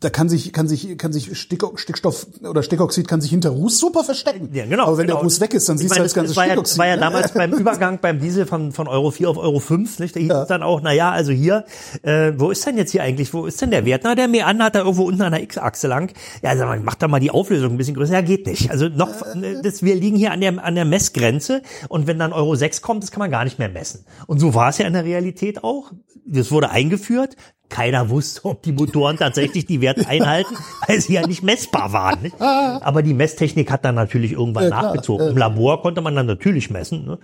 da 0.04 0.11
kann 0.11 0.28
sich, 0.28 0.52
kann 0.52 0.68
sich, 0.68 0.99
kann 0.99 1.12
sich 1.12 1.38
Stick- 1.38 1.64
Stickstoff 1.76 2.26
oder 2.42 2.62
Stickoxid 2.62 3.08
kann 3.08 3.23
sich 3.23 3.30
hinter 3.30 3.50
Ruß 3.50 3.78
super 3.78 4.04
verstecken. 4.04 4.50
Ja, 4.52 4.66
genau. 4.66 4.84
Aber 4.84 4.99
wenn 4.99 5.06
genau. 5.06 5.18
der 5.18 5.25
Ruß 5.25 5.40
weg 5.40 5.54
ist, 5.54 5.66
dann 5.68 5.76
Ich 5.76 5.82
siehst 5.82 5.92
meine, 5.92 6.00
du 6.00 6.04
das 6.04 6.14
ganze 6.14 6.37
war 6.37 6.44
ja, 6.44 6.50
Stickoxid. 6.52 6.73
es 6.75 6.78
war 6.78 6.87
ja 6.87 6.94
ne? 6.96 7.00
damals 7.00 7.32
beim 7.32 7.52
Übergang 7.58 7.99
beim 8.00 8.20
Diesel 8.20 8.44
von, 8.44 8.73
von 8.73 8.87
Euro 8.87 9.11
4 9.11 9.30
auf 9.30 9.38
Euro 9.38 9.61
5, 9.61 9.99
nicht? 10.00 10.14
Da 10.14 10.20
hieß 10.20 10.30
es 10.32 10.49
dann 10.49 10.62
auch, 10.62 10.82
na 10.82 10.92
ja, 10.92 11.11
also 11.11 11.32
hier, 11.32 11.64
äh, 12.02 12.32
wo 12.37 12.50
ist 12.50 12.66
denn 12.66 12.76
jetzt 12.76 12.90
hier 12.90 13.02
eigentlich, 13.02 13.32
wo 13.32 13.46
ist 13.46 13.62
denn 13.62 13.70
der 13.70 13.87
Wert? 13.87 14.02
Na, 14.04 14.14
der 14.14 14.28
Meander 14.28 14.66
hat 14.66 14.75
da 14.75 14.80
irgendwo 14.80 15.04
unten 15.04 15.23
an 15.23 15.32
der 15.32 15.42
X-Achse 15.42 15.88
lang. 15.88 16.12
Ja, 16.42 16.54
sag 16.56 16.66
mal, 16.66 16.78
mach 16.80 16.96
da 16.96 17.08
mal 17.08 17.20
die 17.20 17.30
Auflösung 17.30 17.70
ein 17.70 17.76
bisschen 17.78 17.94
größer. 17.96 18.12
Ja, 18.12 18.20
geht 18.20 18.46
nicht. 18.46 18.70
Also 18.70 18.88
noch, 18.88 19.23
äh, 19.23 19.62
das, 19.62 19.82
wir 19.82 19.94
liegen 19.94 20.16
hier 20.16 20.32
an 20.32 20.40
der, 20.42 20.62
an 20.62 20.75
der 20.75 20.84
Messgrenze 20.84 21.62
und 21.88 22.06
wenn 22.06 22.18
dann 22.18 22.32
Euro 22.34 22.54
6 22.54 22.82
kommt, 22.82 23.02
das 23.02 23.11
kann 23.11 23.20
man 23.20 23.30
gar 23.30 23.44
nicht 23.44 23.58
mehr 23.58 23.70
messen. 23.70 24.04
Und 24.26 24.38
so 24.38 24.54
war 24.54 24.68
es 24.68 24.78
ja 24.78 24.87
in 24.87 24.92
der 24.92 25.04
Realität 25.04 25.64
auch. 25.64 25.92
Das 26.26 26.50
wurde 26.50 26.70
eingeführt. 26.70 27.37
Keiner 27.71 28.09
wusste, 28.09 28.44
ob 28.44 28.62
die 28.62 28.73
Motoren 28.73 29.16
tatsächlich 29.16 29.66
die 29.66 29.80
Werte 29.80 30.06
einhalten, 30.06 30.54
weil 30.87 31.00
sie 31.00 31.14
ja 31.14 31.26
nicht 31.26 31.42
messbar 31.42 31.92
waren. 31.92 32.23
Nicht? 32.23 32.40
Aber 32.40 33.02
die 33.02 33.14
Messtechnik 33.14 33.71
hat 33.71 33.85
dann 33.85 33.94
natürlich 33.94 34.33
irgendwann 34.33 34.66
klar, 34.66 34.83
nachgezogen. 34.83 35.28
Im 35.28 35.37
Labor 35.37 35.83
konnte 35.83 36.00
man 36.00 36.14
dann 36.14 36.26
natürlich 36.26 36.71
messen, 36.71 37.06
ne? 37.06 37.18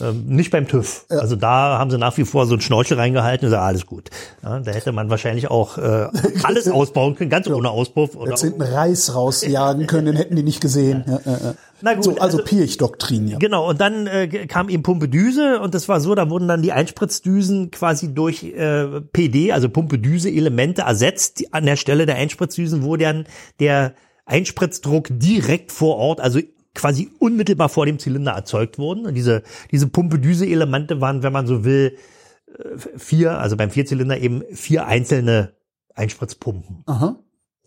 ähm, 0.00 0.24
nicht 0.26 0.50
beim 0.50 0.66
TÜV. 0.66 1.04
Also 1.08 1.36
da 1.36 1.78
haben 1.78 1.90
sie 1.90 1.98
nach 1.98 2.16
wie 2.16 2.24
vor 2.24 2.46
so 2.46 2.54
einen 2.54 2.62
Schnorchel 2.62 2.98
reingehalten 2.98 3.46
und 3.46 3.50
gesagt, 3.50 3.66
alles 3.66 3.86
gut. 3.86 4.10
Ja, 4.42 4.58
da 4.60 4.72
hätte 4.72 4.92
man 4.92 5.10
wahrscheinlich 5.10 5.50
auch 5.50 5.78
äh, 5.78 6.08
alles 6.42 6.68
ausbauen 6.70 7.14
können, 7.14 7.30
ganz 7.30 7.46
ohne 7.48 7.70
Auspuff. 7.70 8.16
Oder 8.16 8.30
Jetzt 8.30 8.42
hinten 8.42 8.62
Reis 8.62 9.14
rausjagen 9.14 9.86
können, 9.86 10.06
den 10.06 10.16
hätten 10.16 10.34
die 10.36 10.42
nicht 10.42 10.60
gesehen. 10.60 11.04
Na 11.82 11.94
gut, 11.94 12.04
so, 12.04 12.10
also, 12.12 12.38
also- 12.38 12.44
Pirch-Doktrin, 12.44 13.28
ja. 13.28 13.38
Genau, 13.38 13.68
und 13.68 13.80
dann 13.80 14.06
äh, 14.06 14.28
kam 14.46 14.68
eben 14.68 14.82
Pumpedüse 14.82 15.60
und 15.60 15.74
das 15.74 15.88
war 15.88 16.00
so, 16.00 16.14
da 16.14 16.30
wurden 16.30 16.48
dann 16.48 16.62
die 16.62 16.72
Einspritzdüsen 16.72 17.70
quasi 17.70 18.14
durch 18.14 18.44
äh, 18.44 19.00
PD, 19.00 19.52
also 19.52 19.68
Pumpedüse-Elemente 19.68 20.82
ersetzt. 20.82 21.40
Die- 21.40 21.52
An 21.52 21.66
der 21.66 21.76
Stelle 21.76 22.06
der 22.06 22.16
Einspritzdüsen, 22.16 22.82
wo 22.84 22.96
dann 22.96 23.26
der 23.60 23.94
Einspritzdruck 24.24 25.08
direkt 25.10 25.72
vor 25.72 25.96
Ort, 25.96 26.20
also 26.20 26.40
quasi 26.74 27.10
unmittelbar 27.18 27.68
vor 27.68 27.84
dem 27.86 27.98
Zylinder 27.98 28.32
erzeugt 28.32 28.78
wurden. 28.78 29.04
Und 29.06 29.14
diese, 29.14 29.42
diese 29.70 29.88
Pumpedüse-Elemente 29.88 31.00
waren, 31.00 31.22
wenn 31.22 31.32
man 31.32 31.46
so 31.46 31.64
will, 31.64 31.96
äh, 32.46 32.78
vier, 32.96 33.38
also 33.38 33.56
beim 33.56 33.70
Vierzylinder 33.70 34.18
eben 34.18 34.42
vier 34.52 34.86
einzelne 34.86 35.54
Einspritzpumpen. 35.94 36.84
Aha. 36.86 37.16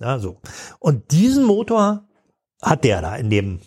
Ja, 0.01 0.19
so. 0.19 0.37
Und 0.79 1.11
diesen 1.11 1.43
Motor 1.43 2.07
hat 2.61 2.83
der 2.83 3.01
da 3.01 3.15
in 3.15 3.29
dem 3.29 3.59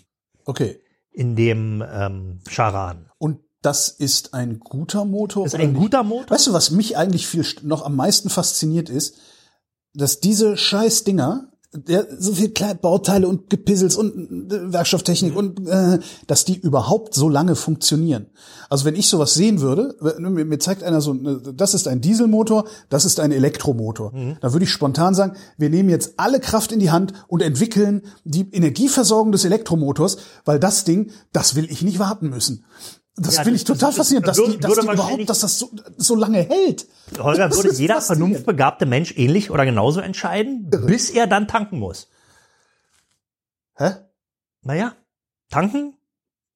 Okay. 0.49 0.81
in 1.13 1.37
dem 1.37 1.85
ähm, 1.87 2.41
Charan. 2.49 3.11
Und 3.19 3.41
das 3.61 3.91
ist 3.91 4.33
ein 4.33 4.61
guter 4.61 5.05
Motor? 5.05 5.45
Ist 5.45 5.55
ein 5.55 5.75
guter 5.75 6.03
Motor. 6.03 6.31
Weißt 6.31 6.47
du, 6.47 6.55
was 6.55 6.71
mich 6.71 6.97
eigentlich 6.97 7.27
viel 7.27 7.45
noch 7.63 7.85
am 7.85 7.97
meisten 7.97 8.31
fasziniert 8.31 8.89
ist, 8.89 9.19
dass 9.93 10.21
diese 10.21 10.57
scheiß 10.57 11.05
Dinger, 11.05 11.53
der, 11.73 12.07
so 12.19 12.33
viel 12.33 12.51
Bauteile 12.81 13.29
und 13.29 13.51
Gepissels 13.51 13.97
und 13.97 14.51
äh, 14.51 14.73
Werkstofftechnik 14.73 15.37
und 15.37 15.69
äh, 15.69 15.99
dass 16.27 16.47
die 16.47 16.59
überhaupt 16.59 17.15
so 17.15 17.29
lange 17.29 17.57
funktionieren. 17.57 18.27
Also 18.71 18.87
wenn 18.87 18.95
ich 18.95 19.09
sowas 19.09 19.35
sehen 19.35 19.61
würde, 19.61 19.95
äh, 20.01 20.19
mir, 20.21 20.47
mir 20.47 20.59
zeigt 20.59 20.83
einer 20.83 21.03
so, 21.03 21.13
äh, 21.13 21.53
das 21.55 21.75
ist 21.75 21.87
ein 21.87 22.01
Dieselmotor, 22.01 22.65
das 22.89 23.05
ist 23.05 23.21
ein 23.21 23.33
Elektromotor. 23.33 24.13
Da 24.41 24.53
würde 24.53 24.65
ich 24.65 24.71
spontan 24.71 25.15
sagen, 25.15 25.37
wir 25.59 25.69
nehmen 25.69 25.91
jetzt 25.91 26.15
alle 26.17 26.41
Kraft 26.41 26.73
in 26.73 26.81
die 26.81 26.91
Hand 26.91 27.13
und 27.29 27.43
entwickeln 27.43 28.03
die 28.25 28.49
Energieversorgung 28.51 29.33
des 29.33 29.45
Elektromotors, 29.45 30.17
weil 30.45 30.59
das 30.59 30.85
Ding, 30.85 31.11
das 31.33 31.55
will 31.55 31.71
ich 31.71 31.83
nicht 31.83 31.99
warten 31.99 32.31
müssen. 32.31 32.65
Das 33.21 33.37
Ja, 33.37 33.43
finde 33.43 33.57
ich 33.57 33.65
total 33.65 33.89
das- 33.91 33.97
faszinierend, 33.97 34.29
dass 34.29 34.37
würde- 34.39 34.53
die, 34.53 34.59
dass 34.59 34.71
würde 34.71 34.87
die 34.89 34.93
überhaupt, 34.95 35.29
dass 35.29 35.41
das 35.41 35.59
so, 35.59 35.71
so 35.97 36.15
lange 36.15 36.43
hält. 36.43 36.87
Holger, 37.19 37.49
Das 37.49 37.57
würde 37.63 37.75
jeder 37.77 38.01
vernunftbegabte 38.01 38.87
Mensch 38.87 39.13
ähnlich 39.17 39.51
oder 39.51 39.65
genauso 39.65 40.01
entscheiden, 40.01 40.71
bis 40.71 41.11
er 41.11 41.27
dann 41.27 41.49
tanken 41.49 41.79
muss. 41.79 42.09
Hä? 43.77 43.91
Naja, 44.63 44.95
tanken, 45.51 45.98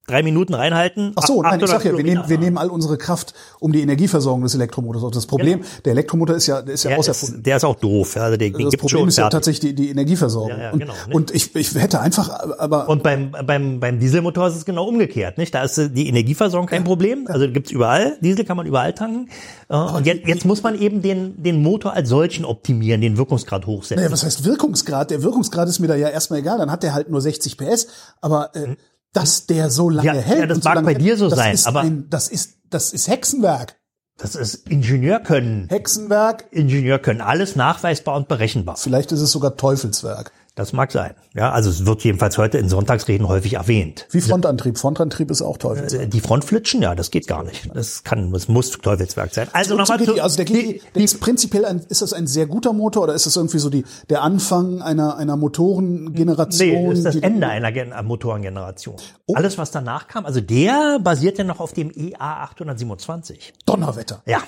drei 0.07 0.23
Minuten 0.23 0.55
reinhalten. 0.55 1.13
Ach 1.15 1.27
so, 1.27 1.43
nein, 1.43 1.61
ich 1.61 1.65
800 1.65 1.69
sag 1.69 1.85
ja, 1.85 1.97
wir 1.97 2.05
nehmen, 2.05 2.25
wir 2.27 2.39
nehmen 2.39 2.59
all 2.59 2.71
unsere 2.71 2.99
Kraft 2.99 3.35
um 3.61 3.73
die 3.73 3.83
Energieversorgung 3.83 4.43
des 4.43 4.55
Elektromotors 4.55 5.05
auf. 5.05 5.13
Das 5.13 5.27
Problem, 5.27 5.63
der 5.85 5.93
Elektromotor 5.93 6.35
ist 6.35 6.49
ja, 6.49 6.61
der 6.61 6.75
ist 6.75 6.83
ja 6.83 6.91
der 6.91 6.99
auserfunden. 6.99 7.39
ist, 7.39 7.47
der 7.47 7.57
ist 7.57 7.65
auch 7.65 7.77
doof. 7.77 8.17
Ja, 8.17 8.23
also 8.23 8.37
den, 8.37 8.53
den 8.53 8.65
das 8.65 8.73
gibt's 8.73 8.81
Problem 8.81 9.09
ist 9.09 9.19
ja 9.19 9.29
tatsächlich 9.29 9.61
die, 9.61 9.75
die 9.75 9.91
Energieversorgung. 9.91 10.51
Ja, 10.51 10.63
ja, 10.65 10.71
und, 10.73 10.81
genau, 10.81 10.93
ne? 10.93 11.15
und 11.15 11.31
ich, 11.33 11.55
ich 11.55 11.75
hätte 11.75 12.01
einfach, 12.01 12.31
aber 12.59 12.89
Und 12.89 13.05
beim, 13.05 13.31
beim, 13.47 13.79
beim 13.79 14.01
Dieselmotor 14.01 14.49
ist 14.49 14.57
es 14.57 14.65
genau 14.65 14.87
umgekehrt, 14.87 15.39
nicht? 15.39 15.55
Da 15.55 15.63
ist 15.63 15.79
die 15.95 16.09
Energieversorgung 16.09 16.67
kein 16.67 16.83
Problem. 16.83 17.27
Also 17.29 17.49
gibt's 17.49 17.71
überall. 17.71 18.17
Diesel 18.21 18.45
kann 18.45 18.57
man 18.57 18.67
überall 18.67 18.93
tanken. 18.95 19.29
Äh, 19.69 19.77
Und 19.77 20.07
jetzt, 20.07 20.27
jetzt 20.27 20.45
muss 20.45 20.65
man 20.65 20.81
eben 20.81 21.03
den, 21.03 21.41
den 21.43 21.63
Motor 21.63 21.93
als 21.93 22.09
solchen 22.09 22.45
optimieren, 22.45 23.01
den 23.01 23.17
Wirkungsgrad 23.17 23.67
hochsetzen. 23.67 24.03
naja, 24.03 24.11
was 24.13 24.25
heißt 24.25 24.45
Wirkungsgrad? 24.45 25.13
Der 25.13 25.23
Wirkungsgrad 25.23 25.69
ist 25.69 25.79
mir 25.79 25.87
da 25.87 25.95
ja 25.95 26.09
erstmal 26.09 26.41
egal, 26.41 26.59
dann 26.59 26.73
hat 26.73 26.83
der 26.83 26.93
halt 26.93 27.09
nur 27.09 27.21
60 27.21 27.57
PS, 27.57 27.87
aber 28.21 28.55
äh, 28.57 28.75
dass 29.13 29.47
der 29.47 29.71
so 29.71 29.91
lange. 29.91 30.07
Ja, 30.07 30.15
hält. 30.15 30.41
ja, 30.41 30.47
das 30.47 30.59
so 30.59 30.69
mag 30.69 30.75
lange 30.77 30.87
bei 30.87 30.95
dir 30.95 31.17
so 31.17 31.29
das 31.29 31.39
sein, 31.39 31.59
aber- 31.65 31.81
ein, 31.81 32.09
das 32.11 32.29
ist 32.29 32.55
das 32.71 32.93
ist 32.93 33.09
Hexenwerk. 33.09 33.77
Das 34.19 34.35
ist 34.35 34.69
Ingenieurkönnen. 34.69 35.69
Hexenwerk, 35.69 36.47
Ingenieurkönnen. 36.51 37.23
Alles 37.23 37.57
nachweisbar 37.57 38.15
und 38.17 38.29
berechenbar. 38.29 38.77
vielleicht 38.77 39.11
ist 39.11 39.21
es 39.21 39.33
sogar 39.33 39.57
Teufelswerk. 39.57 40.33
Das 40.55 40.75
mag 40.75 40.93
sein. 40.93 41.15
Ja, 41.35 41.51
also 41.51 41.71
es 41.71 41.87
wird 41.87 42.05
jedenfalls 42.05 42.37
heute 42.37 42.59
in 42.59 42.69
Sonntagsreden 42.69 43.27
häufig 43.27 43.55
erwähnt. 43.55 44.07
Wie 44.11 44.21
Frontantrieb. 44.21 44.77
Frontantrieb 44.77 45.31
ist 45.31 45.41
auch 45.41 45.57
Teufelswerk. 45.57 46.03
Äh, 46.03 46.09
Die 46.09 46.21
Frontflitschen, 46.21 46.83
ja, 46.83 46.95
das 46.95 47.11
geht 47.11 47.27
gar 47.27 47.43
nicht. 47.43 47.71
Das 47.75 48.05
kann, 48.05 48.31
das 48.35 48.49
muss 48.49 48.71
Teufelswerk 48.73 49.33
sein. 49.33 49.49
Also 49.55 49.77
nochmal 49.79 49.99
zu, 50.05 50.13
die, 50.13 50.21
also 50.21 50.37
der, 50.37 50.45
die, 50.45 50.53
geht, 50.53 50.83
der 50.95 51.03
ist 51.05 51.21
prinzipiell 51.21 51.65
ein, 51.65 51.79
ist 51.89 52.03
das 52.03 52.13
ein 52.13 52.27
sehr 52.27 52.47
guter 52.47 52.75
Motor 52.75 53.05
oder 53.05 53.15
ist 53.15 53.25
das 53.25 53.37
irgendwie 53.37 53.59
so 53.61 53.71
die 53.71 53.85
der 54.11 54.21
Anfang 54.21 54.83
einer 54.83 55.17
einer 55.17 55.39
Motorengeneration? 55.39 56.69
Nee, 56.69 56.89
das 56.91 56.99
ist 56.99 57.05
das 57.07 57.15
die- 57.15 57.23
Ende 57.23 57.47
einer 57.49 57.73
Gen 57.73 57.95
Motorengeneration. 58.05 58.97
Alles, 59.33 59.57
was 59.57 59.71
danach 59.71 60.07
kam, 60.07 60.27
also 60.27 60.43
der 60.43 60.99
basiert 61.03 61.39
ja 61.39 61.45
noch 61.45 61.61
auf 61.61 61.73
dem 61.73 61.91
EA 61.91 62.43
827. 62.43 63.55
Donnerwetter. 63.65 64.23
Ja. 64.27 64.43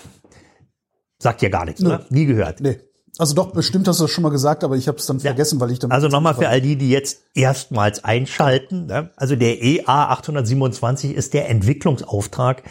Sagt 1.18 1.40
dir 1.40 1.48
gar 1.48 1.64
nichts, 1.64 1.80
ne? 1.80 2.04
Nie 2.10 2.26
gehört. 2.26 2.60
Nee. 2.60 2.78
Also 3.18 3.34
doch, 3.34 3.52
bestimmt 3.52 3.86
hast 3.86 4.00
du 4.00 4.04
das 4.04 4.10
schon 4.10 4.22
mal 4.22 4.30
gesagt, 4.30 4.64
aber 4.64 4.76
ich 4.76 4.88
habe 4.88 4.98
es 4.98 5.06
dann 5.06 5.20
vergessen, 5.20 5.60
weil 5.60 5.70
ich 5.70 5.78
dann. 5.78 5.92
Also 5.92 6.08
nochmal 6.08 6.34
für 6.34 6.48
all 6.48 6.60
die, 6.60 6.76
die 6.76 6.90
jetzt 6.90 7.22
erstmals 7.34 8.02
einschalten. 8.02 8.86
Ne? 8.86 9.10
Also 9.16 9.36
der 9.36 9.62
EA 9.62 10.10
827 10.10 11.14
ist 11.14 11.32
der 11.32 11.48
Entwicklungsauftrag 11.48 12.64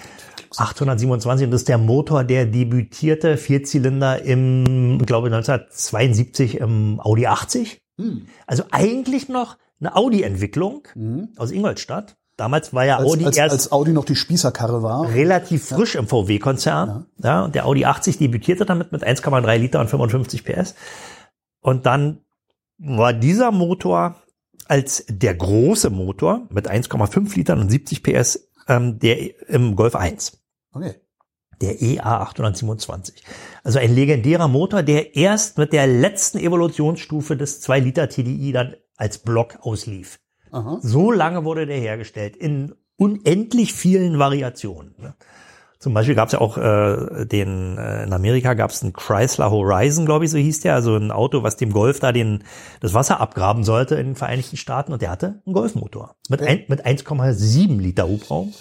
827 0.58 1.46
und 1.46 1.52
das 1.52 1.62
ist 1.62 1.70
der 1.70 1.78
Motor, 1.78 2.24
der 2.24 2.46
debütierte 2.46 3.38
Vierzylinder 3.38 4.22
im, 4.22 5.00
glaube 5.06 5.30
ich, 5.30 5.34
1972 5.34 6.58
im 6.58 7.00
Audi 7.00 7.28
80. 7.28 7.82
Also 8.46 8.64
eigentlich 8.72 9.30
noch 9.30 9.58
eine 9.80 9.96
Audi-Entwicklung 9.96 10.88
aus 11.38 11.52
Ingolstadt. 11.52 12.18
Damals 12.36 12.74
war 12.74 12.86
ja 12.86 12.98
als, 12.98 13.12
Audi 13.12 13.26
als, 13.26 13.38
erst 13.38 13.52
als 13.52 13.72
Audi 13.72 13.92
noch 13.92 14.06
die 14.06 14.16
Spießerkarre 14.16 14.82
war. 14.82 15.08
relativ 15.10 15.68
frisch 15.68 15.96
im 15.96 16.08
VW-Konzern. 16.08 17.06
Ja. 17.22 17.44
und 17.44 17.54
der 17.54 17.66
Audi 17.66 17.86
80 17.86 18.18
debütierte 18.18 18.66
damit 18.66 18.92
mit 18.92 19.06
1,3 19.06 19.58
Liter 19.58 19.80
und 19.80 19.90
55 19.90 20.44
PS. 20.44 20.74
Und 21.62 21.86
dann 21.86 22.22
war 22.80 23.14
dieser 23.14 23.52
Motor 23.52 24.16
als 24.68 25.06
der 25.08 25.36
große 25.36 25.90
Motor 25.90 26.48
mit 26.50 26.70
1,5 26.70 27.36
Litern 27.36 27.60
und 27.60 27.70
70 27.70 28.02
PS 28.02 28.50
ähm, 28.68 29.00
der 29.00 29.50
im 29.50 29.76
Golf 29.76 29.96
1. 29.96 30.40
Okay. 30.74 30.96
Der 31.62 31.82
EA 31.82 32.22
827. 32.22 33.24
Also 33.64 33.80
ein 33.80 33.94
legendärer 33.94 34.48
Motor, 34.48 34.84
der 34.84 35.16
erst 35.16 35.58
mit 35.58 35.72
der 35.72 35.88
letzten 35.88 36.40
Evolutionsstufe 36.40 37.38
des 37.38 37.62
2 37.62 37.80
Liter 37.80 38.10
TDI 38.10 38.52
dann 38.52 38.76
als 38.96 39.20
Block 39.20 39.60
auslief. 39.62 40.20
Aha. 40.54 40.80
So 40.82 41.12
lange 41.12 41.44
wurde 41.44 41.66
der 41.66 41.78
hergestellt 41.78 42.36
in 42.36 42.74
unendlich 42.96 43.74
vielen 43.74 44.20
Variationen. 44.20 44.96
ne? 45.00 45.16
Zum 45.80 45.94
Beispiel 45.94 46.16
gab 46.16 46.28
es 46.30 46.32
ja 46.32 46.40
auch 46.40 46.58
äh, 46.58 47.26
den 47.26 47.78
äh, 47.78 48.04
in 48.04 48.14
Amerika 48.14 48.54
gab 48.54 48.72
es 48.72 48.84
einen 48.84 48.94
Chrysler 48.94 49.52
Horizon, 49.52 50.06
glaube 50.06 50.24
ich, 50.24 50.32
so 50.32 50.38
hieß 50.38 50.62
der, 50.62 50.76
also 50.76 50.96
ein 50.96 51.12
Auto, 51.12 51.44
was 51.44 51.58
dem 51.58 51.74
Golf 51.74 52.00
da 52.00 52.14
den 52.14 52.46
das 52.80 52.94
Wasser 52.94 53.20
abgraben 53.20 53.66
sollte 53.66 53.96
in 53.96 54.06
den 54.06 54.16
Vereinigten 54.16 54.56
Staaten 54.56 54.94
und 54.94 55.02
der 55.02 55.12
hatte 55.12 55.42
einen 55.46 55.54
Golfmotor 55.54 56.16
mit 56.30 56.42
ein, 56.42 56.64
mit 56.70 56.86
1,7 56.86 57.82
Liter 57.82 58.08
Hubraum. 58.08 58.54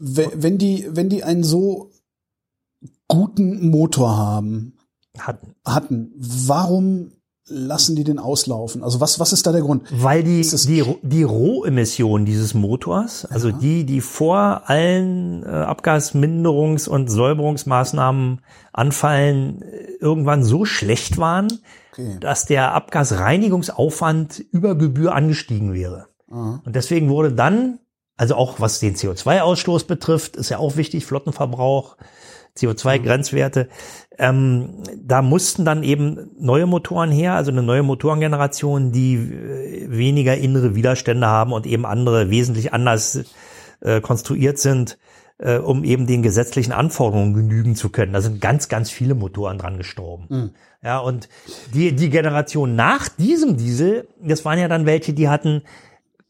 Wenn, 0.00 0.30
wenn 0.42 0.58
die, 0.58 0.88
wenn 0.90 1.08
die 1.08 1.22
einen 1.22 1.44
so 1.44 1.92
guten 3.06 3.70
Motor 3.70 4.16
haben, 4.16 4.76
Hatten. 5.18 5.54
hatten, 5.64 6.12
warum 6.16 7.12
lassen 7.50 7.96
die 7.96 8.04
den 8.04 8.18
auslaufen? 8.18 8.82
Also 8.82 9.00
was, 9.00 9.20
was 9.20 9.32
ist 9.32 9.46
da 9.46 9.52
der 9.52 9.60
Grund? 9.60 9.82
Weil 9.90 10.22
die, 10.22 10.40
die, 10.42 10.84
die 11.02 11.22
Rohemissionen 11.22 12.24
dieses 12.24 12.54
Motors, 12.54 13.24
also 13.26 13.50
die, 13.50 13.84
die 13.84 14.00
vor 14.00 14.62
allen 14.66 15.42
äh, 15.42 15.46
Abgasminderungs- 15.46 16.88
und 16.88 17.08
Säuberungsmaßnahmen 17.10 18.40
anfallen, 18.72 19.62
äh, 19.62 19.92
irgendwann 20.00 20.44
so 20.44 20.64
schlecht 20.64 21.18
waren, 21.18 21.48
Okay. 21.92 22.18
dass 22.20 22.44
der 22.46 22.72
Abgasreinigungsaufwand 22.74 24.44
über 24.52 24.76
Gebühr 24.76 25.12
angestiegen 25.12 25.74
wäre. 25.74 26.06
Und 26.28 26.62
deswegen 26.76 27.08
wurde 27.08 27.32
dann, 27.32 27.80
also 28.16 28.36
auch 28.36 28.60
was 28.60 28.78
den 28.78 28.94
CO2-Ausstoß 28.94 29.88
betrifft, 29.88 30.36
ist 30.36 30.50
ja 30.50 30.58
auch 30.58 30.76
wichtig, 30.76 31.04
Flottenverbrauch, 31.04 31.96
CO2-Grenzwerte. 32.56 33.68
Ähm, 34.18 34.82
da 34.96 35.22
mussten 35.22 35.64
dann 35.64 35.82
eben 35.82 36.30
neue 36.38 36.66
Motoren 36.66 37.10
her, 37.10 37.34
also 37.34 37.50
eine 37.50 37.62
neue 37.62 37.82
Motorengeneration, 37.82 38.92
die 38.92 39.14
äh, 39.14 39.86
weniger 39.88 40.36
innere 40.36 40.74
Widerstände 40.74 41.26
haben 41.26 41.52
und 41.52 41.66
eben 41.66 41.86
andere 41.86 42.30
wesentlich 42.30 42.72
anders 42.72 43.24
äh, 43.80 44.00
konstruiert 44.00 44.58
sind, 44.58 44.98
äh, 45.38 45.56
um 45.56 45.84
eben 45.84 46.06
den 46.06 46.22
gesetzlichen 46.22 46.72
Anforderungen 46.72 47.32
genügen 47.32 47.76
zu 47.76 47.88
können. 47.88 48.12
Da 48.12 48.20
sind 48.20 48.40
ganz, 48.40 48.68
ganz 48.68 48.90
viele 48.90 49.14
Motoren 49.14 49.58
dran 49.58 49.78
gestorben. 49.78 50.26
Mhm. 50.28 50.50
Ja, 50.82 50.98
und 50.98 51.28
die, 51.74 51.94
die 51.94 52.10
Generation 52.10 52.74
nach 52.74 53.08
diesem 53.08 53.56
Diesel, 53.56 54.08
das 54.22 54.44
waren 54.44 54.58
ja 54.58 54.68
dann 54.68 54.86
welche, 54.86 55.12
die 55.12 55.28
hatten 55.28 55.62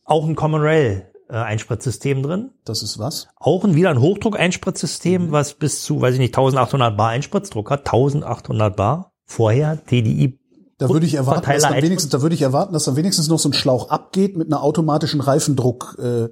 auch 0.04 0.26
ein 0.26 0.34
Common 0.34 0.60
Rail 0.60 1.09
Einspritzsystem 1.36 2.22
drin. 2.22 2.50
Das 2.64 2.82
ist 2.82 2.98
was? 2.98 3.28
Auch 3.36 3.64
ein, 3.64 3.74
wieder 3.74 3.90
ein 3.90 4.00
Hochdruck-Einspritzsystem, 4.00 5.26
mhm. 5.26 5.32
was 5.32 5.54
bis 5.54 5.82
zu, 5.82 6.00
weiß 6.00 6.14
ich 6.14 6.20
nicht, 6.20 6.36
1800 6.36 6.96
Bar 6.96 7.10
Einspritzdruck 7.10 7.70
hat. 7.70 7.80
1800 7.80 8.76
Bar. 8.76 9.12
Vorher 9.24 9.84
TDI 9.84 10.40
da 10.80 10.88
würde 10.88 11.04
ich 11.04 11.14
erwarten, 11.14 11.46
dass 11.46 11.62
dann 11.62 11.82
wenigstens, 11.82 12.10
da 12.10 12.22
würde 12.22 12.34
ich 12.34 12.40
erwarten, 12.40 12.72
dass 12.72 12.84
dann 12.84 12.96
wenigstens 12.96 13.28
noch 13.28 13.38
so 13.38 13.50
ein 13.50 13.52
Schlauch 13.52 13.90
abgeht 13.90 14.38
mit 14.38 14.46
einer 14.46 14.62
automatischen 14.62 15.20
Reifendruck. 15.20 15.98
Äh, 16.02 16.28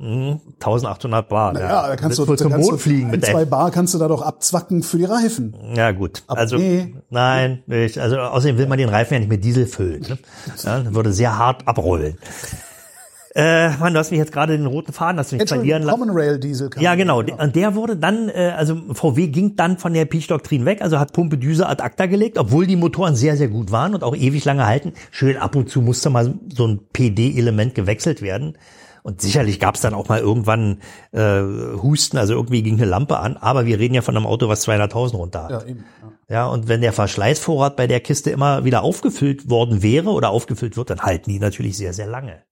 1800 0.00 1.28
Bar. 1.28 1.52
Na 1.54 1.60
ja, 1.60 1.88
da 1.88 1.96
kannst 1.96 2.18
du, 2.18 2.24
zum 2.24 2.50
kannst 2.50 2.70
Mond 2.70 2.80
fliegen 2.80 3.06
ein, 3.06 3.10
mit 3.10 3.26
zwei 3.26 3.44
Bar 3.44 3.72
kannst 3.72 3.94
du 3.94 3.98
da 3.98 4.06
doch 4.06 4.22
abzwacken 4.22 4.84
für 4.84 4.96
die 4.96 5.04
Reifen. 5.04 5.54
Ja 5.74 5.90
gut. 5.90 6.22
Aber 6.28 6.38
also 6.38 6.56
nee. 6.56 6.94
nein, 7.10 7.64
nicht. 7.66 7.98
also 7.98 8.16
außerdem 8.18 8.58
will 8.58 8.68
man 8.68 8.78
den 8.78 8.88
Reifen 8.88 9.14
ja 9.14 9.20
nicht 9.20 9.28
mit 9.28 9.44
Diesel 9.44 9.66
füllen. 9.66 10.02
Ne? 10.02 10.18
Ja, 10.64 10.80
das 10.80 10.94
würde 10.94 11.12
sehr 11.12 11.36
hart 11.36 11.66
abrollen. 11.66 12.16
Äh, 13.38 13.76
Mann, 13.76 13.92
du 13.94 14.00
hast 14.00 14.10
mich 14.10 14.18
jetzt 14.18 14.32
gerade 14.32 14.56
den 14.56 14.66
roten 14.66 14.92
Faden 14.92 15.16
hast 15.20 15.30
du 15.30 15.36
mich 15.36 15.48
verlieren 15.48 15.84
lassen. 15.84 16.00
Common 16.00 16.16
Rail 16.16 16.40
Diesel. 16.40 16.70
Ja, 16.80 16.96
genau. 16.96 17.20
Und 17.20 17.54
der 17.54 17.76
wurde 17.76 17.96
dann, 17.96 18.28
äh, 18.28 18.52
also 18.56 18.76
VW 18.92 19.28
ging 19.28 19.54
dann 19.54 19.78
von 19.78 19.92
der 19.94 20.06
Peach-Doktrin 20.06 20.64
weg, 20.64 20.82
also 20.82 20.98
hat 20.98 21.12
Pumpe 21.12 21.38
Düse 21.38 21.68
ad 21.68 21.80
acta 21.80 22.06
gelegt, 22.06 22.36
obwohl 22.36 22.66
die 22.66 22.74
Motoren 22.74 23.14
sehr, 23.14 23.36
sehr 23.36 23.46
gut 23.46 23.70
waren 23.70 23.94
und 23.94 24.02
auch 24.02 24.16
ewig 24.16 24.44
lange 24.44 24.66
halten. 24.66 24.92
Schön 25.12 25.36
ab 25.36 25.54
und 25.54 25.70
zu 25.70 25.80
musste 25.80 26.10
mal 26.10 26.34
so 26.52 26.66
ein 26.66 26.80
PD-Element 26.92 27.76
gewechselt 27.76 28.22
werden. 28.22 28.58
Und 29.04 29.20
sicherlich 29.20 29.60
gab 29.60 29.76
es 29.76 29.82
dann 29.82 29.94
auch 29.94 30.08
mal 30.08 30.18
irgendwann 30.18 30.80
äh, 31.12 31.40
Husten, 31.80 32.18
also 32.18 32.34
irgendwie 32.34 32.64
ging 32.64 32.74
eine 32.74 32.86
Lampe 32.86 33.18
an, 33.20 33.36
aber 33.36 33.66
wir 33.66 33.78
reden 33.78 33.94
ja 33.94 34.02
von 34.02 34.16
einem 34.16 34.26
Auto, 34.26 34.48
was 34.48 34.66
200.000 34.66 35.16
runter 35.16 35.44
hat. 35.44 35.50
Ja, 35.50 35.62
eben, 35.64 35.84
ja. 36.28 36.34
ja, 36.34 36.46
und 36.48 36.66
wenn 36.66 36.80
der 36.80 36.92
Verschleißvorrat 36.92 37.76
bei 37.76 37.86
der 37.86 38.00
Kiste 38.00 38.30
immer 38.30 38.64
wieder 38.64 38.82
aufgefüllt 38.82 39.48
worden 39.48 39.80
wäre 39.80 40.10
oder 40.10 40.30
aufgefüllt 40.30 40.76
wird, 40.76 40.90
dann 40.90 41.02
halten 41.02 41.30
die 41.30 41.38
natürlich 41.38 41.76
sehr, 41.76 41.92
sehr 41.92 42.08
lange. 42.08 42.42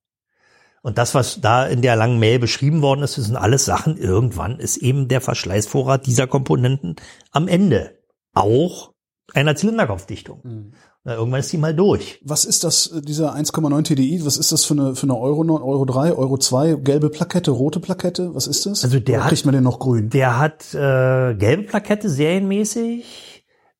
Und 0.87 0.99
das, 0.99 1.17
was 1.17 1.41
da 1.41 1.67
in 1.67 1.83
der 1.83 1.97
langen 1.97 2.21
Mail 2.21 2.39
beschrieben 2.39 2.81
worden 2.81 3.03
ist, 3.03 3.19
das 3.19 3.25
sind 3.25 3.35
alles 3.35 3.65
Sachen, 3.65 3.97
irgendwann 3.97 4.61
ist 4.61 4.77
eben 4.77 5.09
der 5.09 5.21
Verschleißvorrat 5.21 6.07
dieser 6.07 6.29
Komponenten 6.29 6.95
am 7.33 7.49
Ende. 7.49 7.99
Auch 8.35 8.93
einer 9.35 9.57
Zylinderkopfdichtung. 9.57 10.43
Mhm. 10.45 10.73
Na, 11.03 11.15
irgendwann 11.15 11.41
ist 11.41 11.53
die 11.53 11.59
mal 11.59 11.75
durch. 11.75 12.21
Was 12.23 12.45
ist 12.45 12.63
das, 12.63 12.87
äh, 12.87 13.03
dieser 13.03 13.35
1,9 13.35 13.83
TDI, 13.83 14.25
was 14.25 14.37
ist 14.37 14.53
das 14.53 14.65
für 14.65 14.75
eine, 14.75 14.95
für 14.95 15.07
eine 15.07 15.19
Euro, 15.19 15.43
Euro 15.61 15.87
3, 15.87 16.13
Euro 16.13 16.39
2, 16.39 16.75
gelbe 16.75 17.11
Plakette, 17.11 17.51
rote 17.51 17.81
Plakette, 17.81 18.33
was 18.37 18.47
ist 18.47 18.65
das? 18.65 18.85
Also 18.85 19.01
der 19.01 19.19
Oder 19.19 19.29
kriegt 19.29 19.41
hat, 19.41 19.47
man 19.47 19.55
den 19.57 19.65
noch 19.65 19.81
grün? 19.81 20.11
Der 20.11 20.39
hat 20.39 20.73
äh, 20.73 21.35
gelbe 21.35 21.65
Plakette 21.65 22.09
serienmäßig 22.09 23.36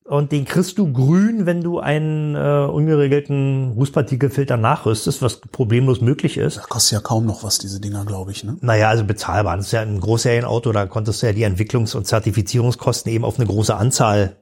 und 0.07 0.31
den 0.31 0.45
kriegst 0.45 0.77
du 0.77 0.91
grün, 0.91 1.45
wenn 1.45 1.61
du 1.61 1.79
einen 1.79 2.35
äh, 2.35 2.65
ungeregelten 2.65 3.71
Rußpartikelfilter 3.71 4.55
nachrüstest, 4.55 5.21
was 5.21 5.41
problemlos 5.41 5.99
möglich 5.99 6.37
ist. 6.37 6.57
Das 6.57 6.69
kostet 6.69 6.93
ja 6.93 6.99
kaum 7.01 7.25
noch 7.25 7.43
was, 7.43 7.57
diese 7.57 7.81
Dinger, 7.81 8.05
glaube 8.05 8.31
ich. 8.31 8.43
Ne? 8.45 8.57
Naja, 8.61 8.87
also 8.87 9.03
bezahlbar. 9.03 9.57
Das 9.57 9.67
ist 9.67 9.73
ja 9.73 9.81
ein 9.81 9.99
Großserienauto, 9.99 10.71
da 10.71 10.85
konntest 10.85 11.21
du 11.21 11.27
ja 11.27 11.33
die 11.33 11.45
Entwicklungs- 11.45 11.95
und 11.95 12.07
Zertifizierungskosten 12.07 13.11
eben 13.11 13.25
auf 13.25 13.37
eine 13.37 13.47
große 13.47 13.75
Anzahl 13.75 14.37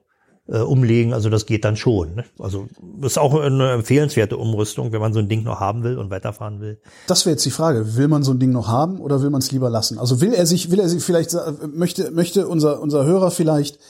äh, 0.46 0.58
umlegen. 0.58 1.12
Also 1.12 1.30
das 1.30 1.46
geht 1.46 1.64
dann 1.64 1.76
schon. 1.76 2.14
Ne? 2.14 2.24
Also 2.38 2.68
das 3.00 3.12
ist 3.12 3.18
auch 3.18 3.34
eine 3.34 3.72
empfehlenswerte 3.72 4.36
Umrüstung, 4.36 4.92
wenn 4.92 5.00
man 5.00 5.12
so 5.12 5.18
ein 5.18 5.28
Ding 5.28 5.42
noch 5.42 5.58
haben 5.58 5.82
will 5.82 5.98
und 5.98 6.10
weiterfahren 6.10 6.60
will. 6.60 6.80
Das 7.08 7.26
wäre 7.26 7.32
jetzt 7.32 7.44
die 7.44 7.50
Frage. 7.50 7.96
Will 7.96 8.06
man 8.06 8.22
so 8.22 8.30
ein 8.30 8.38
Ding 8.38 8.52
noch 8.52 8.68
haben 8.68 9.00
oder 9.00 9.20
will 9.20 9.30
man 9.30 9.40
es 9.40 9.50
lieber 9.50 9.68
lassen? 9.68 9.98
Also 9.98 10.20
will 10.20 10.32
er 10.32 10.46
sich, 10.46 10.70
will 10.70 10.78
er 10.78 10.88
sich 10.88 11.02
vielleicht, 11.02 11.36
möchte, 11.74 12.12
möchte 12.12 12.46
unser, 12.46 12.80
unser 12.80 13.04
Hörer 13.04 13.32
vielleicht 13.32 13.80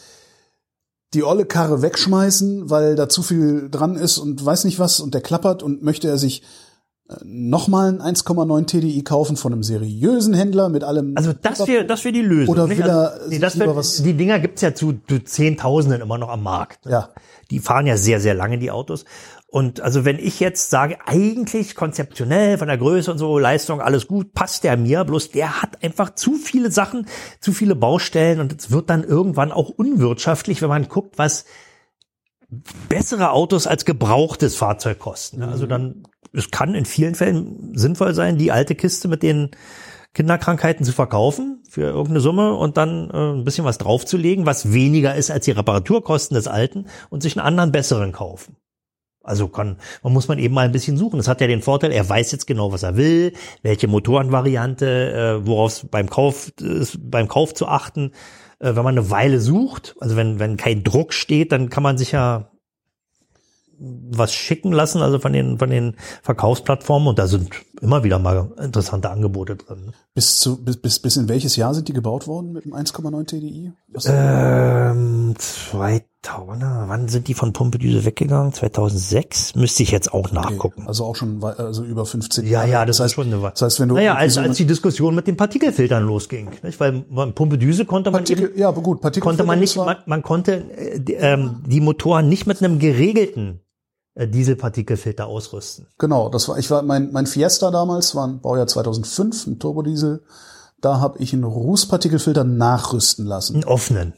die 1.16 1.24
olle 1.24 1.46
Karre 1.46 1.82
wegschmeißen, 1.82 2.70
weil 2.70 2.94
da 2.94 3.08
zu 3.08 3.22
viel 3.22 3.68
dran 3.70 3.96
ist 3.96 4.18
und 4.18 4.44
weiß 4.44 4.64
nicht 4.64 4.78
was 4.78 5.00
und 5.00 5.14
der 5.14 5.20
klappert 5.22 5.62
und 5.62 5.82
möchte 5.82 6.08
er 6.08 6.18
sich 6.18 6.42
äh, 7.08 7.14
nochmal 7.24 7.98
ein 8.00 8.14
1,9 8.16 8.66
TDI 8.66 9.02
kaufen 9.02 9.36
von 9.36 9.52
einem 9.52 9.62
seriösen 9.62 10.34
Händler 10.34 10.68
mit 10.68 10.84
allem. 10.84 11.14
Also 11.16 11.32
das 11.32 11.66
wäre 11.66 11.84
das 11.86 12.04
wäre 12.04 12.12
die 12.12 12.22
Lösung. 12.22 12.52
Oder 12.54 12.66
nicht? 12.66 12.78
will 12.78 12.86
er 12.86 13.12
also, 13.12 13.24
nee, 13.24 13.30
sich 13.30 13.40
das 13.40 13.58
wär, 13.58 13.74
was- 13.74 14.02
die 14.02 14.14
Dinger 14.14 14.38
gibt's 14.38 14.62
ja 14.62 14.74
zu, 14.74 14.94
zu 15.08 15.24
Zehntausenden 15.24 16.02
immer 16.02 16.18
noch 16.18 16.28
am 16.28 16.42
Markt. 16.42 16.84
Ja. 16.86 17.08
Die 17.50 17.60
fahren 17.60 17.86
ja 17.86 17.96
sehr, 17.96 18.20
sehr 18.20 18.34
lange, 18.34 18.58
die 18.58 18.70
Autos. 18.70 19.04
Und 19.56 19.80
also 19.80 20.04
wenn 20.04 20.18
ich 20.18 20.38
jetzt 20.38 20.68
sage, 20.68 20.98
eigentlich 21.06 21.76
konzeptionell 21.76 22.58
von 22.58 22.68
der 22.68 22.76
Größe 22.76 23.10
und 23.10 23.16
so, 23.16 23.38
Leistung, 23.38 23.80
alles 23.80 24.06
gut, 24.06 24.34
passt 24.34 24.64
der 24.64 24.76
mir, 24.76 25.02
bloß 25.02 25.30
der 25.30 25.62
hat 25.62 25.82
einfach 25.82 26.14
zu 26.14 26.34
viele 26.34 26.70
Sachen, 26.70 27.06
zu 27.40 27.52
viele 27.52 27.74
Baustellen 27.74 28.40
und 28.40 28.52
es 28.52 28.70
wird 28.70 28.90
dann 28.90 29.02
irgendwann 29.02 29.52
auch 29.52 29.70
unwirtschaftlich, 29.70 30.60
wenn 30.60 30.68
man 30.68 30.88
guckt, 30.88 31.16
was 31.16 31.46
bessere 32.90 33.30
Autos 33.30 33.66
als 33.66 33.86
gebrauchtes 33.86 34.56
Fahrzeug 34.56 34.98
kosten. 34.98 35.42
Also 35.42 35.64
dann, 35.64 36.02
es 36.34 36.50
kann 36.50 36.74
in 36.74 36.84
vielen 36.84 37.14
Fällen 37.14 37.74
sinnvoll 37.74 38.12
sein, 38.12 38.36
die 38.36 38.52
alte 38.52 38.74
Kiste 38.74 39.08
mit 39.08 39.22
den 39.22 39.52
Kinderkrankheiten 40.12 40.84
zu 40.84 40.92
verkaufen 40.92 41.62
für 41.70 41.80
irgendeine 41.84 42.20
Summe 42.20 42.52
und 42.52 42.76
dann 42.76 43.08
äh, 43.08 43.32
ein 43.32 43.44
bisschen 43.44 43.64
was 43.64 43.78
draufzulegen, 43.78 44.44
was 44.44 44.74
weniger 44.74 45.14
ist 45.14 45.30
als 45.30 45.46
die 45.46 45.52
Reparaturkosten 45.52 46.34
des 46.34 46.46
alten 46.46 46.88
und 47.08 47.22
sich 47.22 47.38
einen 47.38 47.46
anderen 47.46 47.72
besseren 47.72 48.12
kaufen. 48.12 48.58
Also 49.26 49.48
kann, 49.48 49.76
man 50.02 50.12
muss 50.12 50.28
man 50.28 50.38
eben 50.38 50.54
mal 50.54 50.64
ein 50.64 50.72
bisschen 50.72 50.96
suchen. 50.96 51.16
Das 51.16 51.28
hat 51.28 51.40
ja 51.40 51.46
den 51.46 51.62
Vorteil, 51.62 51.92
er 51.92 52.08
weiß 52.08 52.32
jetzt 52.32 52.46
genau, 52.46 52.72
was 52.72 52.82
er 52.82 52.96
will, 52.96 53.32
welche 53.62 53.88
Motorenvariante, 53.88 55.40
äh, 55.42 55.46
worauf 55.46 55.72
es 55.72 55.88
beim 55.88 56.08
Kauf 56.08 56.52
ist, 56.60 56.98
beim 57.10 57.28
Kauf 57.28 57.52
zu 57.52 57.66
achten. 57.66 58.12
Äh, 58.58 58.76
wenn 58.76 58.84
man 58.84 58.96
eine 58.98 59.10
Weile 59.10 59.40
sucht, 59.40 59.96
also 60.00 60.16
wenn 60.16 60.38
wenn 60.38 60.56
kein 60.56 60.84
Druck 60.84 61.12
steht, 61.12 61.52
dann 61.52 61.70
kann 61.70 61.82
man 61.82 61.98
sich 61.98 62.12
ja 62.12 62.50
was 63.78 64.32
schicken 64.32 64.72
lassen, 64.72 65.02
also 65.02 65.18
von 65.18 65.32
den 65.32 65.58
von 65.58 65.70
den 65.70 65.96
Verkaufsplattformen 66.22 67.08
und 67.08 67.18
da 67.18 67.26
sind 67.26 67.50
immer 67.80 68.04
wieder 68.04 68.18
mal 68.18 68.50
interessante 68.58 69.10
Angebote 69.10 69.56
drin. 69.56 69.92
Bis 70.14 70.38
zu 70.38 70.64
bis, 70.64 70.78
bis, 70.78 70.98
bis 71.00 71.16
in 71.16 71.28
welches 71.28 71.56
Jahr 71.56 71.74
sind 71.74 71.88
die 71.88 71.92
gebaut 71.92 72.26
worden 72.26 72.52
mit 72.52 72.64
dem 72.64 72.72
1,9 72.72 73.26
TDI? 73.26 73.72
Was, 73.88 74.06
Ähm, 74.08 75.34
2000, 75.36 76.15
wann 76.34 77.08
sind 77.08 77.28
die 77.28 77.34
von 77.34 77.52
Pumpedüse 77.52 78.04
weggegangen? 78.04 78.52
2006? 78.52 79.54
Müsste 79.54 79.82
ich 79.82 79.90
jetzt 79.90 80.12
auch 80.12 80.30
nachgucken. 80.32 80.86
Also 80.86 81.04
auch 81.04 81.16
schon 81.16 81.42
also 81.42 81.84
über 81.84 82.06
15 82.06 82.44
Ja, 82.44 82.50
Jahre. 82.50 82.70
ja, 82.70 82.84
das, 82.86 83.00
heißt, 83.00 83.06
ist 83.06 83.14
schon 83.14 83.26
eine 83.26 83.42
Weile. 83.42 83.52
Das 83.52 83.62
heißt, 83.62 83.80
wenn 83.80 83.88
du 83.88 83.94
naja, 83.94 84.14
als, 84.14 84.38
als 84.38 84.56
die 84.56 84.66
Diskussion 84.66 85.14
mit 85.14 85.26
den 85.26 85.36
Partikelfiltern 85.36 86.04
losging, 86.04 86.50
nicht? 86.62 86.80
weil 86.80 87.04
man 87.08 87.34
Pumpedüse 87.34 87.84
konnte 87.84 88.10
man 88.10 88.20
Partikel, 88.20 88.50
eben, 88.50 88.58
ja, 88.58 88.68
aber 88.68 88.82
gut, 88.82 89.00
konnte 89.20 89.44
man 89.44 89.58
nicht, 89.58 89.76
man, 89.76 89.96
man 90.06 90.22
konnte 90.22 90.70
äh, 90.70 91.00
die, 91.00 91.14
ähm, 91.14 91.62
die 91.66 91.80
Motoren 91.80 92.28
nicht 92.28 92.46
mit 92.46 92.62
einem 92.62 92.78
geregelten 92.78 93.60
äh, 94.14 94.26
Dieselpartikelfilter 94.26 95.26
ausrüsten. 95.26 95.86
Genau, 95.98 96.28
das 96.28 96.48
war 96.48 96.58
ich 96.58 96.70
war 96.70 96.82
mein 96.82 97.12
mein 97.12 97.26
Fiesta 97.26 97.70
damals 97.70 98.14
war 98.14 98.26
ein 98.26 98.40
Baujahr 98.40 98.66
2005, 98.66 99.46
ein 99.46 99.58
Turbodiesel. 99.58 100.22
Da 100.80 101.00
habe 101.00 101.18
ich 101.20 101.32
einen 101.32 101.44
Rußpartikelfilter 101.44 102.44
nachrüsten 102.44 103.24
lassen. 103.24 103.54
Einen 103.56 103.64
offenen, 103.64 104.12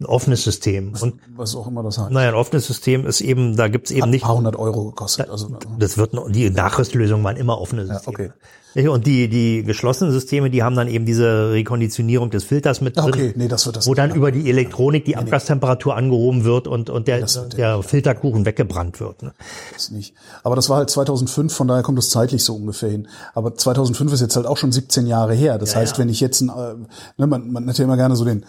ein 0.00 0.06
offenes 0.06 0.44
System. 0.44 0.92
Und 1.00 1.14
Was 1.36 1.56
auch 1.56 1.66
immer 1.66 1.82
das 1.82 1.98
heißt. 1.98 2.10
naja, 2.10 2.28
ein 2.28 2.34
offenes 2.34 2.66
System 2.66 3.04
ist 3.06 3.20
eben, 3.20 3.56
da 3.56 3.66
gibt's 3.68 3.90
eben 3.90 4.02
Hat 4.02 4.08
ein 4.08 4.10
nicht 4.12 4.22
paar 4.24 4.36
hundert 4.36 4.56
Euro 4.56 4.84
gekostet. 4.86 5.28
Also 5.28 5.50
Das 5.78 5.98
wird 5.98 6.12
die 6.30 6.50
Nachrüstlösungen 6.50 7.24
waren 7.24 7.36
immer 7.36 7.60
offene 7.60 7.86
Systeme. 7.86 8.30
okay. 8.30 8.32
Ja, 8.74 8.90
Und 8.90 9.06
die, 9.06 9.28
die 9.28 9.64
geschlossenen 9.64 10.12
Systeme, 10.12 10.50
die 10.50 10.62
haben 10.62 10.76
dann 10.76 10.88
eben 10.88 11.04
diese 11.06 11.52
Rekonditionierung 11.52 12.30
des 12.30 12.44
Filters 12.44 12.80
mit 12.80 12.96
drin. 12.96 13.06
okay, 13.06 13.32
nee, 13.34 13.48
das 13.48 13.64
wird 13.66 13.76
das. 13.76 13.86
Wo 13.88 13.94
dann 13.94 14.14
über 14.14 14.30
die 14.30 14.48
Elektronik 14.48 15.04
die 15.06 15.16
Abgastemperatur 15.16 15.96
angehoben 15.96 16.44
wird 16.44 16.68
und, 16.68 16.90
und 16.90 17.08
der, 17.08 17.20
das 17.20 17.36
wird 17.36 17.56
der 17.56 17.82
Filterkuchen 17.82 18.44
weggebrannt 18.44 19.00
wird. 19.00 19.22
Ne? 19.22 19.32
Das 19.72 19.90
nicht. 19.90 20.14
Aber 20.44 20.54
das 20.54 20.68
war 20.68 20.76
halt 20.76 20.90
2005, 20.90 21.52
von 21.52 21.66
daher 21.66 21.82
kommt 21.82 21.98
es 21.98 22.10
zeitlich 22.10 22.44
so 22.44 22.54
ungefähr 22.54 22.90
hin. 22.90 23.08
Aber 23.34 23.54
2005 23.56 24.12
ist 24.12 24.20
jetzt 24.20 24.36
halt 24.36 24.46
auch 24.46 24.58
schon 24.58 24.70
17 24.70 25.06
Jahre 25.06 25.34
her. 25.34 25.58
Das 25.58 25.74
heißt, 25.74 25.98
wenn 25.98 26.10
ich 26.10 26.20
jetzt 26.20 26.42
ein, 26.42 26.50
äh, 26.50 26.74
ne, 27.16 27.26
man, 27.26 27.50
man 27.50 27.68
hat 27.68 27.78
ja 27.78 27.84
immer 27.84 27.96
gerne 27.96 28.14
so 28.16 28.24
den, 28.26 28.44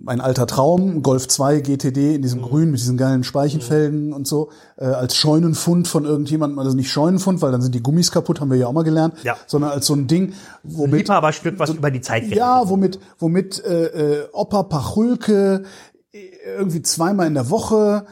mein 0.00 0.20
alter 0.22 0.46
Traum, 0.46 1.02
Golf 1.02 1.28
2 1.28 1.60
GTD 1.60 2.14
in 2.14 2.22
diesem 2.22 2.40
Mhm. 2.40 2.44
Grün 2.44 2.70
mit 2.70 2.80
diesen 2.80 2.96
geilen 2.96 3.24
Speichenfelgen 3.24 4.12
und 4.12 4.26
so, 4.26 4.48
äh, 4.78 4.86
als 4.86 5.14
Scheunenfund 5.16 5.86
von 5.86 6.04
irgendjemandem, 6.06 6.58
also 6.58 6.74
nicht 6.74 6.90
Scheunenfund, 6.90 7.42
weil 7.42 7.52
dann 7.52 7.60
sind 7.62 7.74
die 7.74 7.82
Gummis 7.82 8.10
kaputt, 8.10 8.40
haben 8.40 8.50
wir 8.50 8.56
ja 8.56 8.66
auch 8.68 8.72
mal 8.72 8.84
gelernt, 8.84 9.14
Ja. 9.22 9.36
sondern 9.46 9.70
als 9.70 9.86
so 9.86 9.94
ein 9.94 10.06
Ding, 10.06 10.32
womit 10.62 11.00
Liebhaberstück, 11.08 11.58
was 11.58 11.70
über 11.70 11.90
die 11.90 12.00
Zeit 12.00 12.22
geht. 12.24 12.36
ja, 12.36 12.68
womit, 12.68 12.98
womit 13.18 13.62
äh, 13.64 13.84
äh, 14.22 14.28
Opa 14.32 14.62
Pachulke 14.62 15.64
äh, 16.12 16.18
irgendwie 16.56 16.82
zweimal 16.82 17.26
in 17.26 17.34
der 17.34 17.50
Woche 17.50 18.06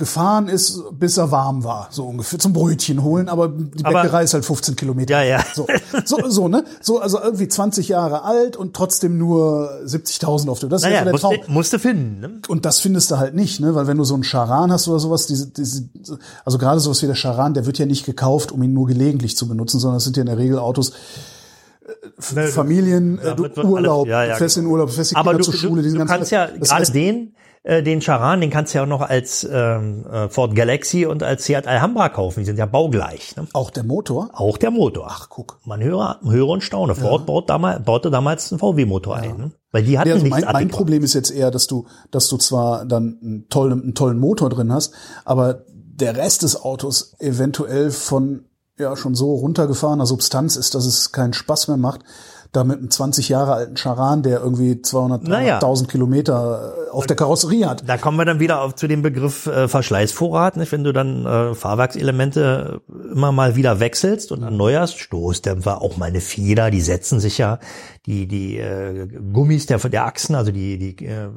gefahren 0.00 0.48
ist, 0.48 0.82
bis 0.98 1.16
er 1.16 1.30
warm 1.30 1.62
war, 1.62 1.86
so 1.90 2.06
ungefähr 2.08 2.40
zum 2.40 2.52
Brötchen 2.52 3.04
holen, 3.04 3.28
aber 3.28 3.46
die 3.48 3.84
Aber- 3.84 4.02
Bäckerei 4.02 4.24
ist 4.24 4.34
halt 4.34 4.44
15 4.44 4.74
Kilometer. 4.74 5.22
Ja, 5.22 5.22
ja. 5.38 5.44
So, 5.54 5.68
so, 6.04 6.28
so, 6.28 6.48
ne? 6.48 6.64
So, 6.80 6.98
also 6.98 7.20
irgendwie 7.22 7.46
20 7.46 7.86
Jahre 7.88 8.24
alt 8.24 8.56
und 8.56 8.74
trotzdem 8.74 9.16
nur 9.18 9.70
70.000 9.84 10.48
auf 10.50 10.58
dem. 10.58 10.68
Das 10.70 10.82
ist 10.82 10.90
ja 10.90 11.04
der 11.04 11.14
Traum. 11.14 11.34
musste, 11.36 11.52
musste 11.52 11.78
finden. 11.78 12.20
Ne? 12.20 12.30
Und 12.48 12.64
das 12.64 12.80
findest 12.80 13.10
du 13.12 13.18
halt 13.18 13.34
nicht, 13.36 13.60
ne? 13.60 13.76
Weil 13.76 13.86
wenn 13.86 13.96
du 13.98 14.02
so 14.04 14.14
einen 14.14 14.24
Charan 14.24 14.72
hast 14.72 14.88
oder 14.88 14.98
sowas, 14.98 15.26
diese, 15.28 15.46
diese, 15.48 15.88
also 16.44 16.58
gerade 16.58 16.80
sowas 16.80 17.00
wie 17.02 17.06
der 17.06 17.14
Charan, 17.14 17.54
der 17.54 17.66
wird 17.66 17.78
ja 17.78 17.86
nicht 17.86 18.04
gekauft, 18.06 18.50
um 18.50 18.60
ihn 18.64 18.72
nur 18.72 18.88
gelegentlich 18.88 19.36
zu 19.36 19.46
benutzen, 19.46 19.78
sondern 19.78 19.98
es 19.98 20.04
sind 20.04 20.16
ja 20.16 20.22
in 20.22 20.26
der 20.26 20.38
Regel 20.38 20.58
Autos, 20.58 20.92
äh, 22.36 22.46
Familien, 22.48 23.18
äh, 23.18 23.34
du, 23.34 23.44
Urlaub, 23.62 24.06
ja, 24.06 24.24
ja, 24.24 24.34
fährst 24.36 24.56
in 24.56 24.62
genau. 24.64 24.74
Urlaub, 24.74 24.90
fährst 24.90 25.10
die 25.10 25.14
Kinder 25.14 25.34
du, 25.34 25.42
zur 25.42 25.54
Schule, 25.54 25.76
du, 25.76 25.82
diesen 25.82 25.98
du 25.98 26.06
ganzen- 26.06 26.16
kannst 26.18 26.30
ja 26.32 26.46
das 26.46 26.68
gerade 26.68 26.80
heißt, 26.82 26.94
den, 26.94 27.34
äh, 27.62 27.82
den 27.82 28.00
Charan, 28.00 28.40
den 28.40 28.50
kannst 28.50 28.72
du 28.72 28.78
ja 28.78 28.84
auch 28.84 28.88
noch 28.88 29.02
als 29.02 29.46
ähm, 29.50 30.06
äh, 30.06 30.28
Ford 30.28 30.54
Galaxy 30.54 31.04
und 31.04 31.22
als 31.22 31.44
Seat 31.44 31.66
Alhambra 31.66 32.08
kaufen. 32.08 32.40
Die 32.40 32.46
sind 32.46 32.58
ja 32.58 32.66
baugleich. 32.66 33.36
Ne? 33.36 33.46
Auch 33.52 33.70
der 33.70 33.84
Motor. 33.84 34.30
Auch 34.32 34.56
der 34.56 34.70
Motor. 34.70 35.08
Ach, 35.10 35.28
guck. 35.28 35.60
Man 35.66 35.82
höre, 35.82 36.20
höre 36.24 36.48
und 36.48 36.62
staune. 36.62 36.94
Ford 36.94 37.26
baut 37.26 37.50
damals, 37.50 37.84
baute 37.84 38.10
damals 38.10 38.50
einen 38.50 38.60
VW-Motor 38.60 39.16
ein. 39.16 39.36
Ne? 39.36 39.50
Weil 39.72 39.84
die 39.84 39.98
hatten 39.98 40.08
Ja, 40.08 40.14
also 40.14 40.26
mein, 40.26 40.44
mein. 40.50 40.68
Problem 40.68 41.04
ist 41.04 41.14
jetzt 41.14 41.30
eher, 41.30 41.50
dass 41.50 41.66
du, 41.66 41.86
dass 42.10 42.28
du 42.28 42.38
zwar 42.38 42.86
dann 42.86 43.18
einen 43.22 43.48
tollen, 43.48 43.82
einen 43.82 43.94
tollen 43.94 44.18
Motor 44.18 44.48
drin 44.48 44.72
hast, 44.72 44.94
aber 45.24 45.64
der 45.68 46.16
Rest 46.16 46.42
des 46.42 46.62
Autos 46.62 47.14
eventuell 47.18 47.90
von 47.90 48.46
ja 48.78 48.96
schon 48.96 49.14
so 49.14 49.34
runtergefahrener 49.34 50.06
Substanz 50.06 50.56
ist, 50.56 50.74
dass 50.74 50.86
es 50.86 51.12
keinen 51.12 51.34
Spaß 51.34 51.68
mehr 51.68 51.76
macht, 51.76 52.00
da 52.52 52.64
mit 52.64 52.78
einem 52.78 52.90
20 52.90 53.28
Jahre 53.28 53.54
alten 53.54 53.76
Charan, 53.76 54.22
der 54.22 54.40
irgendwie 54.40 54.82
200, 54.82 55.22
Naja. 55.22 55.58
300.000 55.60 55.86
Kilometer 55.86 56.74
äh, 56.88 56.90
auf 56.90 57.06
der 57.06 57.16
Karosserie 57.16 57.68
hat. 57.68 57.88
Da 57.88 57.96
kommen 57.96 58.18
wir 58.18 58.24
dann 58.24 58.40
wieder 58.40 58.62
auf, 58.62 58.74
zu 58.74 58.88
dem 58.88 59.02
Begriff 59.02 59.46
äh, 59.46 59.68
Verschleißvorrat. 59.68 60.56
Nicht? 60.56 60.72
Wenn 60.72 60.82
du 60.82 60.92
dann 60.92 61.26
äh, 61.26 61.54
Fahrwerkselemente 61.54 62.80
immer 63.12 63.30
mal 63.30 63.54
wieder 63.54 63.78
wechselst 63.78 64.32
und 64.32 64.42
erneuerst, 64.42 64.98
Stoßdämpfer, 64.98 65.80
auch 65.80 65.96
mal 65.96 66.06
eine 66.06 66.20
Feder, 66.20 66.70
die 66.70 66.80
setzen 66.80 67.20
sich 67.20 67.38
ja, 67.38 67.60
die 68.06 68.26
die 68.26 68.58
äh, 68.58 69.06
Gummis 69.32 69.66
der 69.66 69.78
der 69.78 70.06
Achsen, 70.06 70.34
also 70.34 70.52
die 70.52 70.78
die 70.78 71.04
äh, 71.04 71.28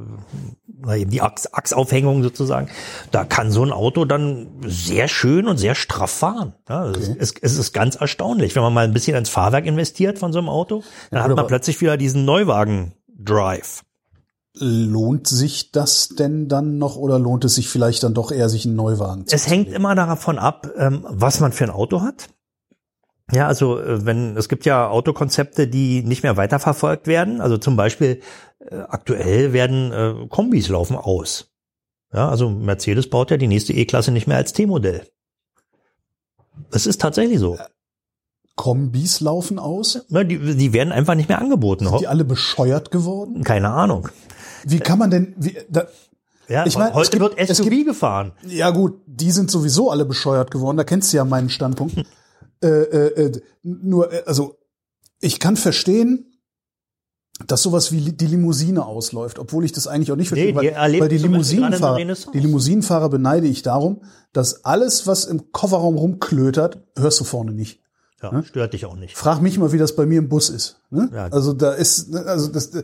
eben 0.95 1.11
die 1.11 1.21
Achs, 1.21 1.51
Achsaufhängung 1.53 2.23
sozusagen, 2.23 2.69
da 3.11 3.25
kann 3.25 3.51
so 3.51 3.63
ein 3.63 3.71
Auto 3.71 4.05
dann 4.05 4.47
sehr 4.65 5.07
schön 5.07 5.47
und 5.47 5.57
sehr 5.57 5.75
straff 5.75 6.11
fahren. 6.11 6.53
Ja, 6.69 6.89
es, 6.89 7.09
es, 7.09 7.33
es 7.41 7.57
ist 7.57 7.73
ganz 7.73 7.95
erstaunlich, 7.95 8.55
wenn 8.55 8.63
man 8.63 8.73
mal 8.73 8.85
ein 8.85 8.93
bisschen 8.93 9.17
ins 9.17 9.29
Fahrwerk 9.29 9.65
investiert 9.65 10.19
von 10.19 10.31
so 10.31 10.39
einem 10.39 10.49
Auto, 10.49 10.83
dann 11.11 11.21
hat 11.21 11.29
gut, 11.29 11.37
man 11.37 11.47
plötzlich 11.47 11.79
wieder 11.81 11.97
diesen 11.97 12.25
Neuwagen-Drive. 12.25 13.83
Lohnt 14.55 15.27
sich 15.27 15.71
das 15.71 16.09
denn 16.09 16.47
dann 16.47 16.77
noch 16.77 16.95
oder 16.95 17.17
lohnt 17.17 17.43
es 17.43 17.55
sich 17.55 17.67
vielleicht 17.69 18.03
dann 18.03 18.13
doch 18.13 18.31
eher, 18.31 18.49
sich 18.49 18.65
einen 18.65 18.75
Neuwagen 18.75 19.25
zu 19.25 19.35
Es 19.35 19.49
hängt 19.49 19.69
immer 19.69 19.95
davon 19.95 20.37
ab, 20.37 20.69
ähm, 20.77 21.05
was 21.09 21.39
man 21.39 21.51
für 21.51 21.63
ein 21.63 21.71
Auto 21.71 22.01
hat. 22.01 22.29
Ja, 23.31 23.47
also 23.47 23.79
äh, 23.79 24.05
wenn 24.05 24.35
es 24.37 24.49
gibt 24.49 24.65
ja 24.65 24.89
Autokonzepte, 24.89 25.67
die 25.67 26.03
nicht 26.03 26.23
mehr 26.23 26.35
weiterverfolgt 26.37 27.07
werden. 27.07 27.39
Also 27.41 27.57
zum 27.57 27.75
Beispiel 27.75 28.21
äh, 28.59 28.75
aktuell 28.75 29.53
werden 29.53 29.91
äh, 29.91 30.27
Kombis 30.27 30.67
laufen 30.69 30.95
aus. 30.97 31.49
Ja, 32.13 32.29
also 32.29 32.49
Mercedes 32.49 33.09
baut 33.09 33.31
ja 33.31 33.37
die 33.37 33.47
nächste 33.47 33.73
E-Klasse 33.73 34.11
nicht 34.11 34.27
mehr 34.27 34.37
als 34.37 34.53
T-Modell. 34.53 35.07
Es 36.71 36.85
ist 36.85 37.01
tatsächlich 37.01 37.39
so. 37.39 37.57
Kombis 38.55 39.19
laufen 39.19 39.57
aus? 39.57 40.05
Ja, 40.09 40.23
die, 40.23 40.37
die 40.55 40.73
werden 40.73 40.91
einfach 40.93 41.15
nicht 41.15 41.27
mehr 41.27 41.39
angeboten. 41.39 41.87
Sind 41.87 42.01
die 42.01 42.07
alle 42.07 42.23
bescheuert 42.23 42.91
geworden? 42.91 43.43
Keine 43.43 43.69
Ahnung. 43.69 44.09
Wie 44.63 44.79
kann 44.79 44.99
man 44.99 45.09
denn, 45.09 45.33
wie, 45.37 45.57
da, 45.69 45.87
Ja, 46.47 46.65
Ich 46.67 46.77
mein, 46.77 46.93
heute 46.93 47.17
gibt- 47.17 47.37
wird 47.37 47.49
SUV 47.55 47.69
gibt- 47.69 47.87
gefahren. 47.87 48.33
Ja 48.45 48.69
gut, 48.69 49.01
die 49.07 49.31
sind 49.31 49.49
sowieso 49.49 49.89
alle 49.89 50.05
bescheuert 50.05 50.51
geworden. 50.51 50.77
Da 50.77 50.83
kennst 50.83 51.11
du 51.11 51.17
ja 51.17 51.25
meinen 51.25 51.49
Standpunkt. 51.49 51.95
Äh, 52.67 53.07
äh, 53.25 53.41
nur, 53.63 54.11
äh, 54.11 54.23
also 54.25 54.57
ich 55.19 55.39
kann 55.39 55.55
verstehen, 55.55 56.33
dass 57.47 57.63
sowas 57.63 57.91
wie 57.91 58.11
die 58.11 58.27
Limousine 58.27 58.85
ausläuft, 58.85 59.39
obwohl 59.39 59.65
ich 59.65 59.71
das 59.71 59.87
eigentlich 59.87 60.11
auch 60.11 60.15
nicht 60.15 60.27
verstehe, 60.27 60.53
Nee, 60.53 60.75
weil, 60.75 60.99
weil 60.99 61.09
die 61.09 61.17
Limousinenfahrer, 61.17 61.97
die 61.97 62.39
Limousinenfahrer 62.39 63.09
beneide 63.09 63.47
ich 63.47 63.63
darum, 63.63 64.01
dass 64.33 64.65
alles, 64.65 65.07
was 65.07 65.25
im 65.25 65.51
Kofferraum 65.51 65.97
rumklötert, 65.97 66.83
hörst 66.95 67.19
du 67.19 67.23
vorne 67.23 67.51
nicht. 67.51 67.81
Ja, 68.21 68.43
stört 68.43 68.71
dich 68.73 68.85
auch 68.85 68.95
nicht. 68.95 69.17
Frag 69.17 69.41
mich 69.41 69.57
mal, 69.57 69.73
wie 69.73 69.77
das 69.77 69.95
bei 69.95 70.05
mir 70.05 70.19
im 70.19 70.29
Bus 70.29 70.49
ist. 70.49 70.77
Ne? 70.89 71.09
Ja. 71.13 71.27
Also 71.27 71.51
da 71.51 71.73
ist, 71.73 72.09
ne, 72.09 72.21
also 72.21 72.47
das, 72.47 72.67
äh, 72.67 72.83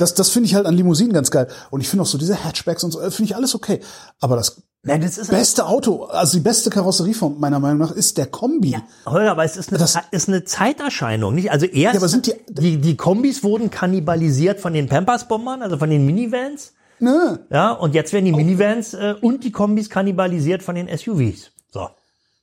das, 0.00 0.14
das 0.14 0.30
finde 0.30 0.48
ich 0.48 0.56
halt 0.56 0.66
an 0.66 0.74
Limousinen 0.74 1.12
ganz 1.12 1.30
geil. 1.30 1.46
Und 1.70 1.80
ich 1.80 1.88
finde 1.88 2.02
auch 2.02 2.08
so 2.08 2.18
diese 2.18 2.42
Hatchbacks 2.42 2.82
und 2.82 2.90
so, 2.90 3.00
äh, 3.00 3.10
finde 3.12 3.30
ich 3.30 3.36
alles 3.36 3.54
okay. 3.54 3.80
Aber 4.18 4.34
das 4.34 4.62
Nein, 4.84 5.00
das 5.00 5.18
ist 5.18 5.30
beste 5.30 5.66
Auto, 5.66 6.04
also 6.04 6.38
die 6.38 6.42
beste 6.42 6.70
Karosserieform 6.70 7.38
meiner 7.40 7.58
Meinung 7.58 7.78
nach 7.78 7.90
ist 7.90 8.16
der 8.16 8.26
Kombi. 8.26 8.76
Holger, 9.06 9.32
aber 9.32 9.44
es 9.44 9.56
ist 9.56 9.70
eine, 9.70 9.78
Das- 9.78 9.96
ist 10.12 10.28
eine 10.28 10.44
Zeiterscheinung, 10.44 11.34
nicht? 11.34 11.50
Also 11.50 11.66
erst, 11.66 11.94
Ja, 11.94 12.00
aber 12.00 12.08
sind 12.08 12.26
die- 12.26 12.34
die, 12.48 12.76
die 12.78 12.96
Kombis 12.96 13.42
wurden 13.42 13.70
kannibalisiert 13.70 14.60
von 14.60 14.72
den 14.72 14.88
Pampers-Bombern, 14.88 15.62
also 15.62 15.78
von 15.78 15.90
den 15.90 16.06
Minivans. 16.06 16.72
Ne? 17.00 17.40
Ja, 17.50 17.72
und 17.72 17.94
jetzt 17.94 18.12
werden 18.12 18.24
die 18.24 18.32
Minivans 18.32 18.94
äh, 18.94 19.14
und 19.20 19.44
die 19.44 19.52
Kombis 19.52 19.90
kannibalisiert 19.90 20.62
von 20.62 20.74
den 20.76 20.88
SUVs. 20.88 21.50
So. 21.72 21.88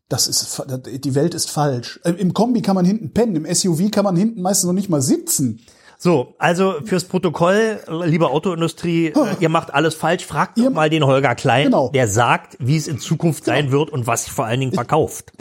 Das 0.07 0.27
ist, 0.27 0.61
die 1.03 1.15
Welt 1.15 1.33
ist 1.33 1.49
falsch. 1.49 1.99
Äh, 2.03 2.11
Im 2.11 2.33
Kombi 2.33 2.61
kann 2.61 2.75
man 2.75 2.85
hinten 2.85 3.11
pennen, 3.11 3.35
im 3.37 3.45
SUV 3.55 3.89
kann 3.91 4.03
man 4.05 4.15
hinten 4.15 4.41
meistens 4.41 4.67
noch 4.67 4.73
nicht 4.73 4.89
mal 4.89 5.01
sitzen. 5.01 5.61
So, 6.05 6.35
also 6.37 6.75
fürs 6.85 7.05
Protokoll, 7.05 7.79
liebe 8.03 8.29
Autoindustrie, 8.29 9.07
äh, 9.07 9.13
ihr 9.39 9.49
macht 9.49 9.73
alles 9.73 9.95
falsch. 9.95 10.23
Fragt 10.23 10.59
doch 10.59 10.69
mal 10.69 10.87
den 10.87 11.03
Holger 11.03 11.33
Klein, 11.33 11.63
Genau. 11.63 11.89
der 11.89 12.07
sagt, 12.07 12.57
wie 12.59 12.77
es 12.77 12.87
in 12.87 12.99
Zukunft 12.99 13.43
sein 13.43 13.71
wird 13.71 13.89
und 13.89 14.05
was 14.05 14.25
sich 14.25 14.31
vor 14.31 14.45
allen 14.45 14.59
Dingen 14.59 14.71
verkauft. 14.71 15.31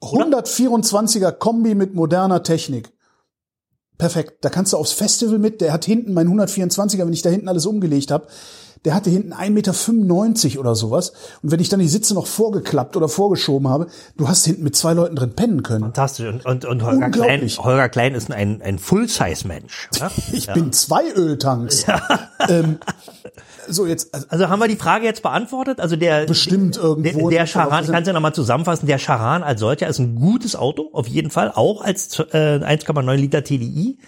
124er 0.00 1.32
Kombi 1.32 1.74
mit 1.74 1.96
moderner 1.96 2.44
Technik. 2.44 2.92
Perfekt. 3.98 4.44
Da 4.44 4.48
kannst 4.48 4.74
du 4.74 4.76
aufs 4.76 4.92
Festival 4.92 5.40
mit. 5.40 5.60
Der 5.60 5.72
hat 5.72 5.84
hinten 5.84 6.12
mein 6.14 6.28
124er, 6.28 7.04
wenn 7.04 7.12
ich 7.12 7.22
da 7.22 7.30
hinten 7.30 7.48
alles 7.48 7.66
umgelegt 7.66 8.12
habe, 8.12 8.28
der 8.84 8.94
hatte 8.94 9.10
hinten 9.10 9.32
1,95 9.32 9.50
Meter 10.44 10.60
oder 10.60 10.74
sowas. 10.74 11.12
Und 11.42 11.50
wenn 11.50 11.60
ich 11.60 11.68
dann 11.68 11.80
die 11.80 11.88
Sitze 11.88 12.14
noch 12.14 12.26
vorgeklappt 12.26 12.96
oder 12.96 13.08
vorgeschoben 13.08 13.68
habe, 13.68 13.88
du 14.16 14.28
hast 14.28 14.44
hinten 14.44 14.62
mit 14.64 14.76
zwei 14.76 14.92
Leuten 14.92 15.16
drin 15.16 15.34
pennen 15.34 15.62
können. 15.62 15.84
Fantastisch. 15.84 16.26
Und, 16.26 16.44
und, 16.44 16.64
und 16.64 16.82
Holger, 16.84 17.10
Klein. 17.10 17.48
Holger 17.58 17.88
Klein 17.88 18.14
ist 18.14 18.30
ein, 18.30 18.62
ein 18.62 18.78
Full-Size-Mensch. 18.78 19.88
Ja? 19.98 20.10
Ich 20.32 20.46
bin 20.52 20.72
zwei 20.72 21.10
Öltanks. 21.14 21.86
Ähm, 22.48 22.78
so, 23.66 23.86
jetzt, 23.86 24.14
also 24.14 24.26
Also 24.28 24.48
haben 24.48 24.58
wir 24.60 24.68
die 24.68 24.76
Frage 24.76 25.06
jetzt 25.06 25.22
beantwortet? 25.22 25.80
Also 25.80 25.96
der 25.96 26.26
Bestimmt 26.26 26.76
irgendwo. 26.76 27.30
Der, 27.30 27.38
der 27.38 27.46
Charan, 27.46 27.84
ich 27.84 27.90
kann 27.90 28.02
es 28.02 28.06
ja 28.06 28.12
nochmal 28.12 28.34
zusammenfassen, 28.34 28.86
der 28.86 28.98
Charan 28.98 29.42
als 29.42 29.60
solcher 29.60 29.88
ist 29.88 29.98
ein 29.98 30.16
gutes 30.16 30.56
Auto, 30.56 30.90
auf 30.92 31.06
jeden 31.08 31.30
Fall, 31.30 31.50
auch 31.54 31.80
als 31.80 32.18
äh, 32.18 32.58
1,9 32.58 33.14
Liter 33.14 33.42
TDI. 33.42 33.98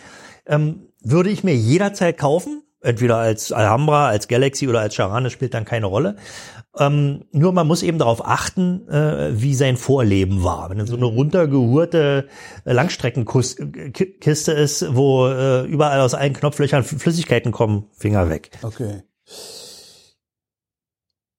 Ähm, 0.47 0.89
würde 1.03 1.31
ich 1.31 1.45
mir 1.45 1.55
jederzeit 1.55 2.19
kaufen, 2.19 2.63
entweder 2.81 3.17
als 3.17 3.53
Alhambra, 3.53 4.09
als 4.09 4.29
Galaxy 4.29 4.69
oder 4.69 4.81
als 4.81 4.95
Charan, 4.95 5.25
das 5.25 5.33
spielt 5.33 5.55
dann 5.55 5.64
keine 5.64 5.87
Rolle. 5.87 6.17
Ähm, 6.79 7.25
nur 7.33 7.53
man 7.53 7.67
muss 7.67 7.83
eben 7.83 7.99
darauf 7.99 8.25
achten, 8.25 8.88
äh, 8.88 9.31
wie 9.33 9.55
sein 9.55 9.77
Vorleben 9.77 10.45
war. 10.45 10.71
Wenn 10.71 10.79
es 10.81 10.91
so 10.91 10.97
eine 10.97 11.07
runtergehurte 11.07 12.29
äh, 12.64 12.73
Langstreckenkiste 12.73 14.53
ist, 14.53 14.95
wo 14.95 15.27
äh, 15.27 15.64
überall 15.64 16.01
aus 16.01 16.14
allen 16.14 16.35
Knopflöchern 16.35 16.85
Flüssigkeiten 16.85 17.53
kommen, 17.53 17.87
Finger 17.97 18.29
weg. 18.31 18.51
Okay. 18.62 19.03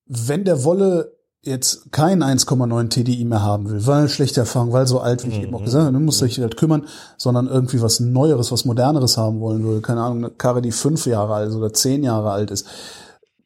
Wenn 0.06 0.44
der 0.44 0.64
Wolle 0.64 1.19
jetzt 1.42 1.92
kein 1.92 2.22
1,9 2.22 2.90
TDI 2.90 3.24
mehr 3.24 3.42
haben 3.42 3.70
will, 3.70 3.86
weil 3.88 4.10
schlechte 4.10 4.42
Erfahrung, 4.42 4.74
weil 4.74 4.88
so 4.88 5.00
alt, 5.00 5.26
wie 5.26 5.30
ich 5.30 5.42
eben 5.42 5.56
auch 5.56 5.64
gesagt 5.64 5.86
habe, 5.86 5.94
dann 5.94 6.04
muss 6.04 6.20
sich 6.20 6.40
halt 6.40 6.58
kümmern, 6.58 6.88
sondern 7.18 7.48
irgendwie 7.48 7.82
was 7.82 8.00
Neueres, 8.00 8.52
was 8.52 8.66
Moderneres 8.66 9.18
haben 9.18 9.40
wollen 9.40 9.64
würde. 9.64 9.82
Keine 9.82 10.02
Ahnung, 10.02 10.18
eine 10.26 10.30
Karre, 10.32 10.62
die 10.62 10.72
fünf 10.72 11.06
Jahre 11.06 11.34
alt 11.34 11.54
oder 11.54 11.74
zehn 11.74 12.04
Jahre 12.04 12.32
alt 12.32 12.52
ist. 12.52 12.68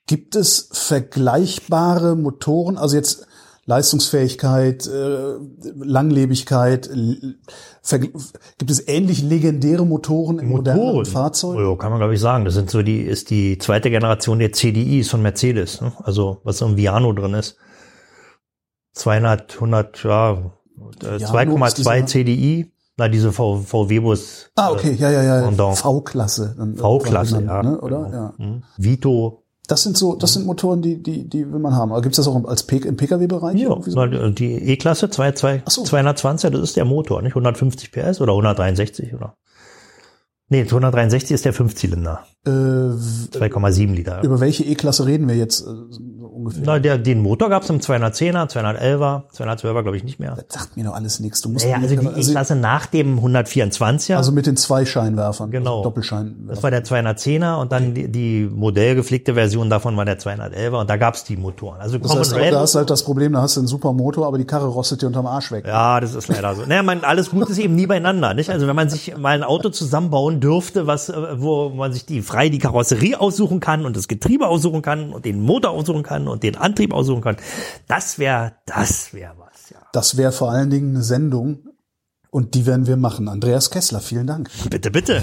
Gibt 0.08 0.36
es 0.36 0.70
vergleichbare 0.72 2.16
Motoren? 2.16 2.78
Also 2.78 2.96
jetzt 2.96 3.28
Leistungsfähigkeit, 3.66 4.86
äh, 4.88 5.36
Langlebigkeit. 5.76 6.90
Gibt 8.58 8.72
es 8.72 8.88
ähnlich 8.88 9.22
legendäre 9.22 9.86
Motoren 9.86 10.40
in 10.40 10.50
modernen 10.50 11.06
Fahrzeugen? 11.06 11.64
Ja, 11.64 11.76
kann 11.78 11.92
man 11.92 12.00
glaube 12.00 12.16
ich 12.16 12.20
sagen. 12.20 12.44
Das 12.44 12.56
sind 12.56 12.70
so 12.70 12.82
die 12.82 13.02
ist 13.02 13.30
die 13.30 13.58
zweite 13.60 13.90
Generation 13.90 14.40
der 14.40 14.52
CDIs 14.52 15.10
von 15.10 15.22
Mercedes. 15.22 15.80
Ne? 15.80 15.94
Also 16.04 16.42
was 16.44 16.58
so 16.58 16.66
im 16.66 16.76
Viano 16.76 17.14
drin 17.14 17.36
ist. 17.36 17.56
200, 18.94 19.56
100, 19.56 20.04
ja, 20.04 20.32
äh, 20.32 20.36
Viano 21.02 21.16
ist 21.16 21.32
2,2 21.32 21.76
dieser- 21.76 22.06
CDI. 22.08 22.70
Na 22.96 23.08
diese 23.08 23.32
VW-Bus. 23.32 24.52
Ah, 24.56 24.70
okay, 24.72 24.96
ja, 25.00 25.10
ja, 25.10 25.24
ja. 25.24 25.42
Pendant. 25.42 25.78
V-Klasse. 25.80 26.54
dann 26.56 26.76
V-Klasse, 26.78 27.42
ja. 27.44 27.64
Ne, 27.64 27.82
oder? 27.82 28.04
Genau. 28.04 28.12
Ja. 28.14 28.34
Mhm. 28.38 28.64
Vito. 28.78 29.40
Das 29.68 29.82
sind 29.82 29.98
so, 29.98 30.14
das 30.16 30.34
sind 30.34 30.46
Motoren, 30.46 30.84
die, 30.84 31.02
die, 31.02 31.28
die 31.28 31.52
will 31.52 31.58
man 31.60 31.74
haben. 31.74 31.92
Aber 31.92 32.02
gibt's 32.04 32.18
das 32.18 32.28
auch 32.28 32.46
als 32.46 32.64
P 32.64 32.78
im 32.78 32.96
Pkw-Bereich? 32.96 33.58
Ja, 33.58 33.76
so? 33.82 34.30
die 34.30 34.54
E-Klasse 34.54 35.10
2, 35.10 35.32
2, 35.32 35.64
Ach 35.66 35.72
so. 35.72 35.84
220, 35.84 36.52
das 36.52 36.62
ist 36.62 36.76
der 36.78 36.86
Motor, 36.86 37.24
nicht 37.24 37.32
150 37.36 37.92
PS 37.92 38.22
oder 38.22 38.34
163 38.34 39.16
oder? 39.16 39.38
Nee, 40.50 40.66
163 40.66 41.32
ist 41.34 41.46
der 41.46 41.54
Fünfzylinder. 41.54 42.26
Äh, 42.46 42.52
w- 42.52 43.30
2,7 43.32 43.94
Liter. 43.96 44.22
über 44.22 44.40
welche 44.40 44.64
E-Klasse 44.66 45.08
reden 45.08 45.28
wir 45.28 45.36
jetzt 45.36 45.62
äh, 45.62 45.72
ungefähr? 46.46 46.64
Na, 46.66 46.80
der, 46.80 46.98
den 46.98 47.22
Motor 47.22 47.50
gab's 47.50 47.70
im 47.70 47.80
210er, 47.80 48.50
211er, 48.50 49.22
212er 49.36 49.82
glaube 49.82 49.98
ich 49.98 50.04
nicht 50.04 50.20
mehr. 50.20 50.36
Das 50.36 50.46
sagt 50.62 50.78
mir 50.78 50.84
doch 50.86 50.94
alles 50.96 51.20
nichts. 51.20 51.42
Du 51.42 51.50
musst 51.50 51.66
Ja, 51.66 51.76
also 51.78 51.96
die 51.96 52.06
E-Klasse 52.06 52.56
nach 52.56 52.86
dem 52.86 53.20
124er. 53.20 54.16
also 54.16 54.32
mit 54.32 54.46
den 54.46 54.58
zwei 54.58 54.86
Scheinwerfern. 54.86 55.52
Genau. 55.52 55.72
Also 55.78 55.84
Doppelscheinwerfer. 55.84 56.54
Das 56.54 56.64
war 56.64 56.72
der 56.72 56.84
210er 56.86 57.60
und 57.60 57.72
dann 57.72 57.94
die, 57.94 58.12
die 58.12 58.50
modellgepflegte 58.54 59.34
Version 59.34 59.70
davon 59.70 59.96
war 59.98 60.06
der 60.06 60.20
211er 60.20 60.80
und 60.80 60.90
da 60.90 60.98
gab's 60.98 61.24
die 61.24 61.38
Motoren. 61.38 61.80
Also 61.80 61.98
das 61.98 62.16
heißt, 62.16 62.34
Rail- 62.36 62.52
da 62.52 62.60
hast 62.62 62.76
halt 62.76 62.90
das 62.90 63.04
Problem, 63.04 63.34
da 63.34 63.42
hast 63.42 63.56
du 63.56 63.62
einen 63.62 63.68
super 63.68 63.94
Motor, 63.94 64.28
aber 64.28 64.38
die 64.38 64.46
Karre 64.46 64.68
rostet 64.68 65.02
dir 65.02 65.08
unterm 65.08 65.26
Arsch 65.28 65.52
weg. 65.52 65.66
Ja, 65.68 66.00
das 66.00 66.16
ist 66.16 66.28
leider 66.28 66.56
so. 66.56 66.64
Naja, 66.66 66.84
man, 66.84 67.04
alles 67.04 67.30
gut 67.30 67.50
ist 67.50 67.58
eben 67.58 67.76
nie 67.76 67.88
beieinander, 67.88 68.34
nicht? 68.34 68.50
Also 68.50 68.68
wenn 68.68 68.76
man 68.76 68.90
sich 68.90 69.16
mal 69.18 69.30
ein 69.36 69.44
Auto 69.44 69.70
zusammenbauen 69.70 70.40
dürfte, 70.40 70.88
was, 70.88 71.10
äh, 71.10 71.14
wo 71.42 71.70
man 71.70 71.94
sich 71.94 72.06
die 72.06 72.22
frei 72.22 72.50
die 72.50 72.60
Karosserie 72.60 73.20
aussuchen 73.20 73.60
kann 73.60 73.86
und 73.86 73.96
das 73.98 74.08
Getriebe 74.08 74.48
aussuchen 74.48 74.82
kann 74.82 75.12
und 75.14 75.26
den 75.26 75.42
Motor 75.42 75.72
aussuchen 75.72 76.04
kann 76.04 76.28
und 76.34 76.44
den 76.44 76.58
Antrieb 76.58 76.94
aussuchen 76.94 77.22
kann, 77.22 77.38
das 77.88 78.20
wäre, 78.20 78.54
das 78.66 79.14
wäre 79.14 79.36
was, 79.38 79.70
ja. 79.70 79.78
Das 79.94 80.18
wäre 80.18 80.32
vor 80.32 80.52
allen 80.52 80.70
Dingen 80.70 80.96
eine 80.96 81.04
Sendung 81.04 81.70
und 82.34 82.56
die 82.56 82.66
werden 82.66 82.88
wir 82.88 82.98
machen. 82.98 83.30
Andreas 83.30 83.70
Kessler, 83.70 84.02
vielen 84.02 84.26
Dank. 84.26 84.50
Bitte, 84.70 84.90
bitte. 84.90 85.22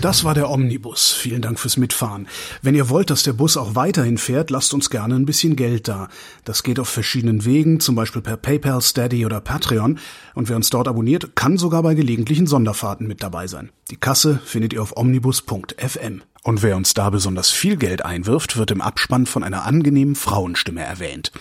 Das 0.00 0.24
war 0.24 0.34
der 0.34 0.50
Omnibus. 0.50 1.12
Vielen 1.12 1.40
Dank 1.40 1.60
fürs 1.60 1.76
Mitfahren. 1.76 2.26
Wenn 2.62 2.74
ihr 2.74 2.88
wollt, 2.88 3.10
dass 3.10 3.22
der 3.22 3.32
Bus 3.32 3.56
auch 3.56 3.76
weiterhin 3.76 4.18
fährt, 4.18 4.50
lasst 4.50 4.74
uns 4.74 4.90
gerne 4.90 5.14
ein 5.14 5.24
bisschen 5.24 5.54
Geld 5.54 5.86
da. 5.86 6.08
Das 6.44 6.64
geht 6.64 6.80
auf 6.80 6.88
verschiedenen 6.88 7.44
Wegen, 7.44 7.78
zum 7.78 7.94
Beispiel 7.94 8.22
per 8.22 8.36
PayPal, 8.36 8.82
Steady 8.82 9.24
oder 9.24 9.40
Patreon. 9.40 10.00
Und 10.34 10.48
wer 10.48 10.56
uns 10.56 10.70
dort 10.70 10.88
abonniert, 10.88 11.36
kann 11.36 11.58
sogar 11.58 11.84
bei 11.84 11.94
gelegentlichen 11.94 12.48
Sonderfahrten 12.48 13.06
mit 13.06 13.22
dabei 13.22 13.46
sein. 13.46 13.70
Die 13.90 13.96
Kasse 13.96 14.40
findet 14.44 14.72
ihr 14.72 14.82
auf 14.82 14.96
omnibus.fm. 14.96 16.22
Und 16.44 16.62
wer 16.62 16.76
uns 16.76 16.94
da 16.94 17.10
besonders 17.10 17.50
viel 17.50 17.76
Geld 17.76 18.04
einwirft, 18.04 18.56
wird 18.56 18.70
im 18.70 18.80
Abspann 18.80 19.26
von 19.26 19.42
einer 19.44 19.64
angenehmen 19.64 20.14
Frauenstimme 20.14 20.82
erwähnt. 20.82 21.32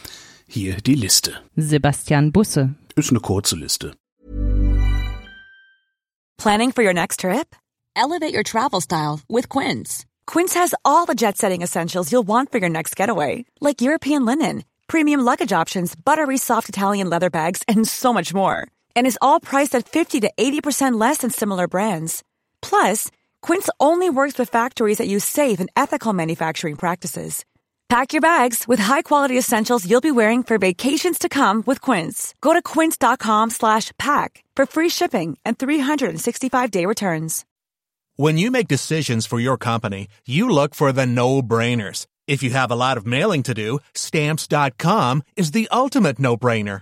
Hier 0.47 0.77
die 0.77 0.95
Liste. 0.95 1.41
Sebastian 1.55 2.31
Busse, 2.31 2.75
Ist 2.95 3.11
eine 3.11 3.19
kurze 3.19 3.55
Liste. 3.55 3.93
Planning 6.37 6.71
for 6.71 6.83
your 6.83 6.93
next 6.93 7.21
trip? 7.21 7.55
Elevate 7.95 8.33
your 8.33 8.43
travel 8.43 8.79
style 8.79 9.19
with 9.27 9.49
Quince. 9.49 10.05
Quince 10.27 10.53
has 10.53 10.73
all 10.85 11.05
the 11.05 11.15
jet 11.15 11.37
setting 11.37 11.61
essentials 11.63 12.11
you'll 12.11 12.27
want 12.27 12.51
for 12.51 12.59
your 12.59 12.69
next 12.69 12.95
getaway, 12.95 13.45
like 13.59 13.81
European 13.81 14.25
linen, 14.25 14.63
premium 14.87 15.21
luggage 15.21 15.51
options, 15.51 15.95
buttery 15.95 16.37
soft 16.37 16.69
Italian 16.69 17.09
leather 17.09 17.29
bags, 17.29 17.63
and 17.67 17.87
so 17.87 18.13
much 18.13 18.33
more. 18.33 18.67
And 18.95 19.07
is 19.07 19.17
all 19.21 19.39
priced 19.39 19.73
at 19.75 19.89
50 19.89 20.21
to 20.21 20.31
80% 20.37 20.99
less 20.99 21.17
than 21.19 21.31
similar 21.31 21.67
brands. 21.67 22.23
Plus, 22.61 23.09
Quince 23.47 23.69
only 23.79 24.09
works 24.09 24.37
with 24.37 24.51
factories 24.51 24.97
that 24.97 25.07
use 25.07 25.23
safe 25.23 25.61
and 25.61 25.71
ethical 25.73 26.11
manufacturing 26.11 26.75
practices. 26.75 27.45
Pack 27.87 28.11
your 28.11 28.21
bags 28.21 28.67
with 28.67 28.77
high-quality 28.77 29.37
essentials 29.37 29.89
you'll 29.89 30.09
be 30.09 30.11
wearing 30.11 30.43
for 30.43 30.57
vacations 30.57 31.17
to 31.17 31.29
come 31.29 31.63
with 31.65 31.79
Quince. 31.79 32.33
Go 32.41 32.51
to 32.53 32.61
quince.com 32.61 33.49
slash 33.49 33.93
pack 33.97 34.43
for 34.57 34.65
free 34.65 34.89
shipping 34.89 35.37
and 35.45 35.57
365-day 35.57 36.85
returns. 36.85 37.45
When 38.17 38.37
you 38.37 38.51
make 38.51 38.67
decisions 38.67 39.25
for 39.25 39.39
your 39.39 39.57
company, 39.57 40.09
you 40.25 40.49
look 40.49 40.75
for 40.75 40.91
the 40.91 41.05
no-brainers. 41.05 42.05
If 42.27 42.43
you 42.43 42.49
have 42.49 42.69
a 42.69 42.75
lot 42.75 42.97
of 42.97 43.05
mailing 43.05 43.43
to 43.43 43.53
do, 43.53 43.79
stamps.com 43.93 45.23
is 45.37 45.51
the 45.51 45.69
ultimate 45.71 46.19
no-brainer. 46.19 46.81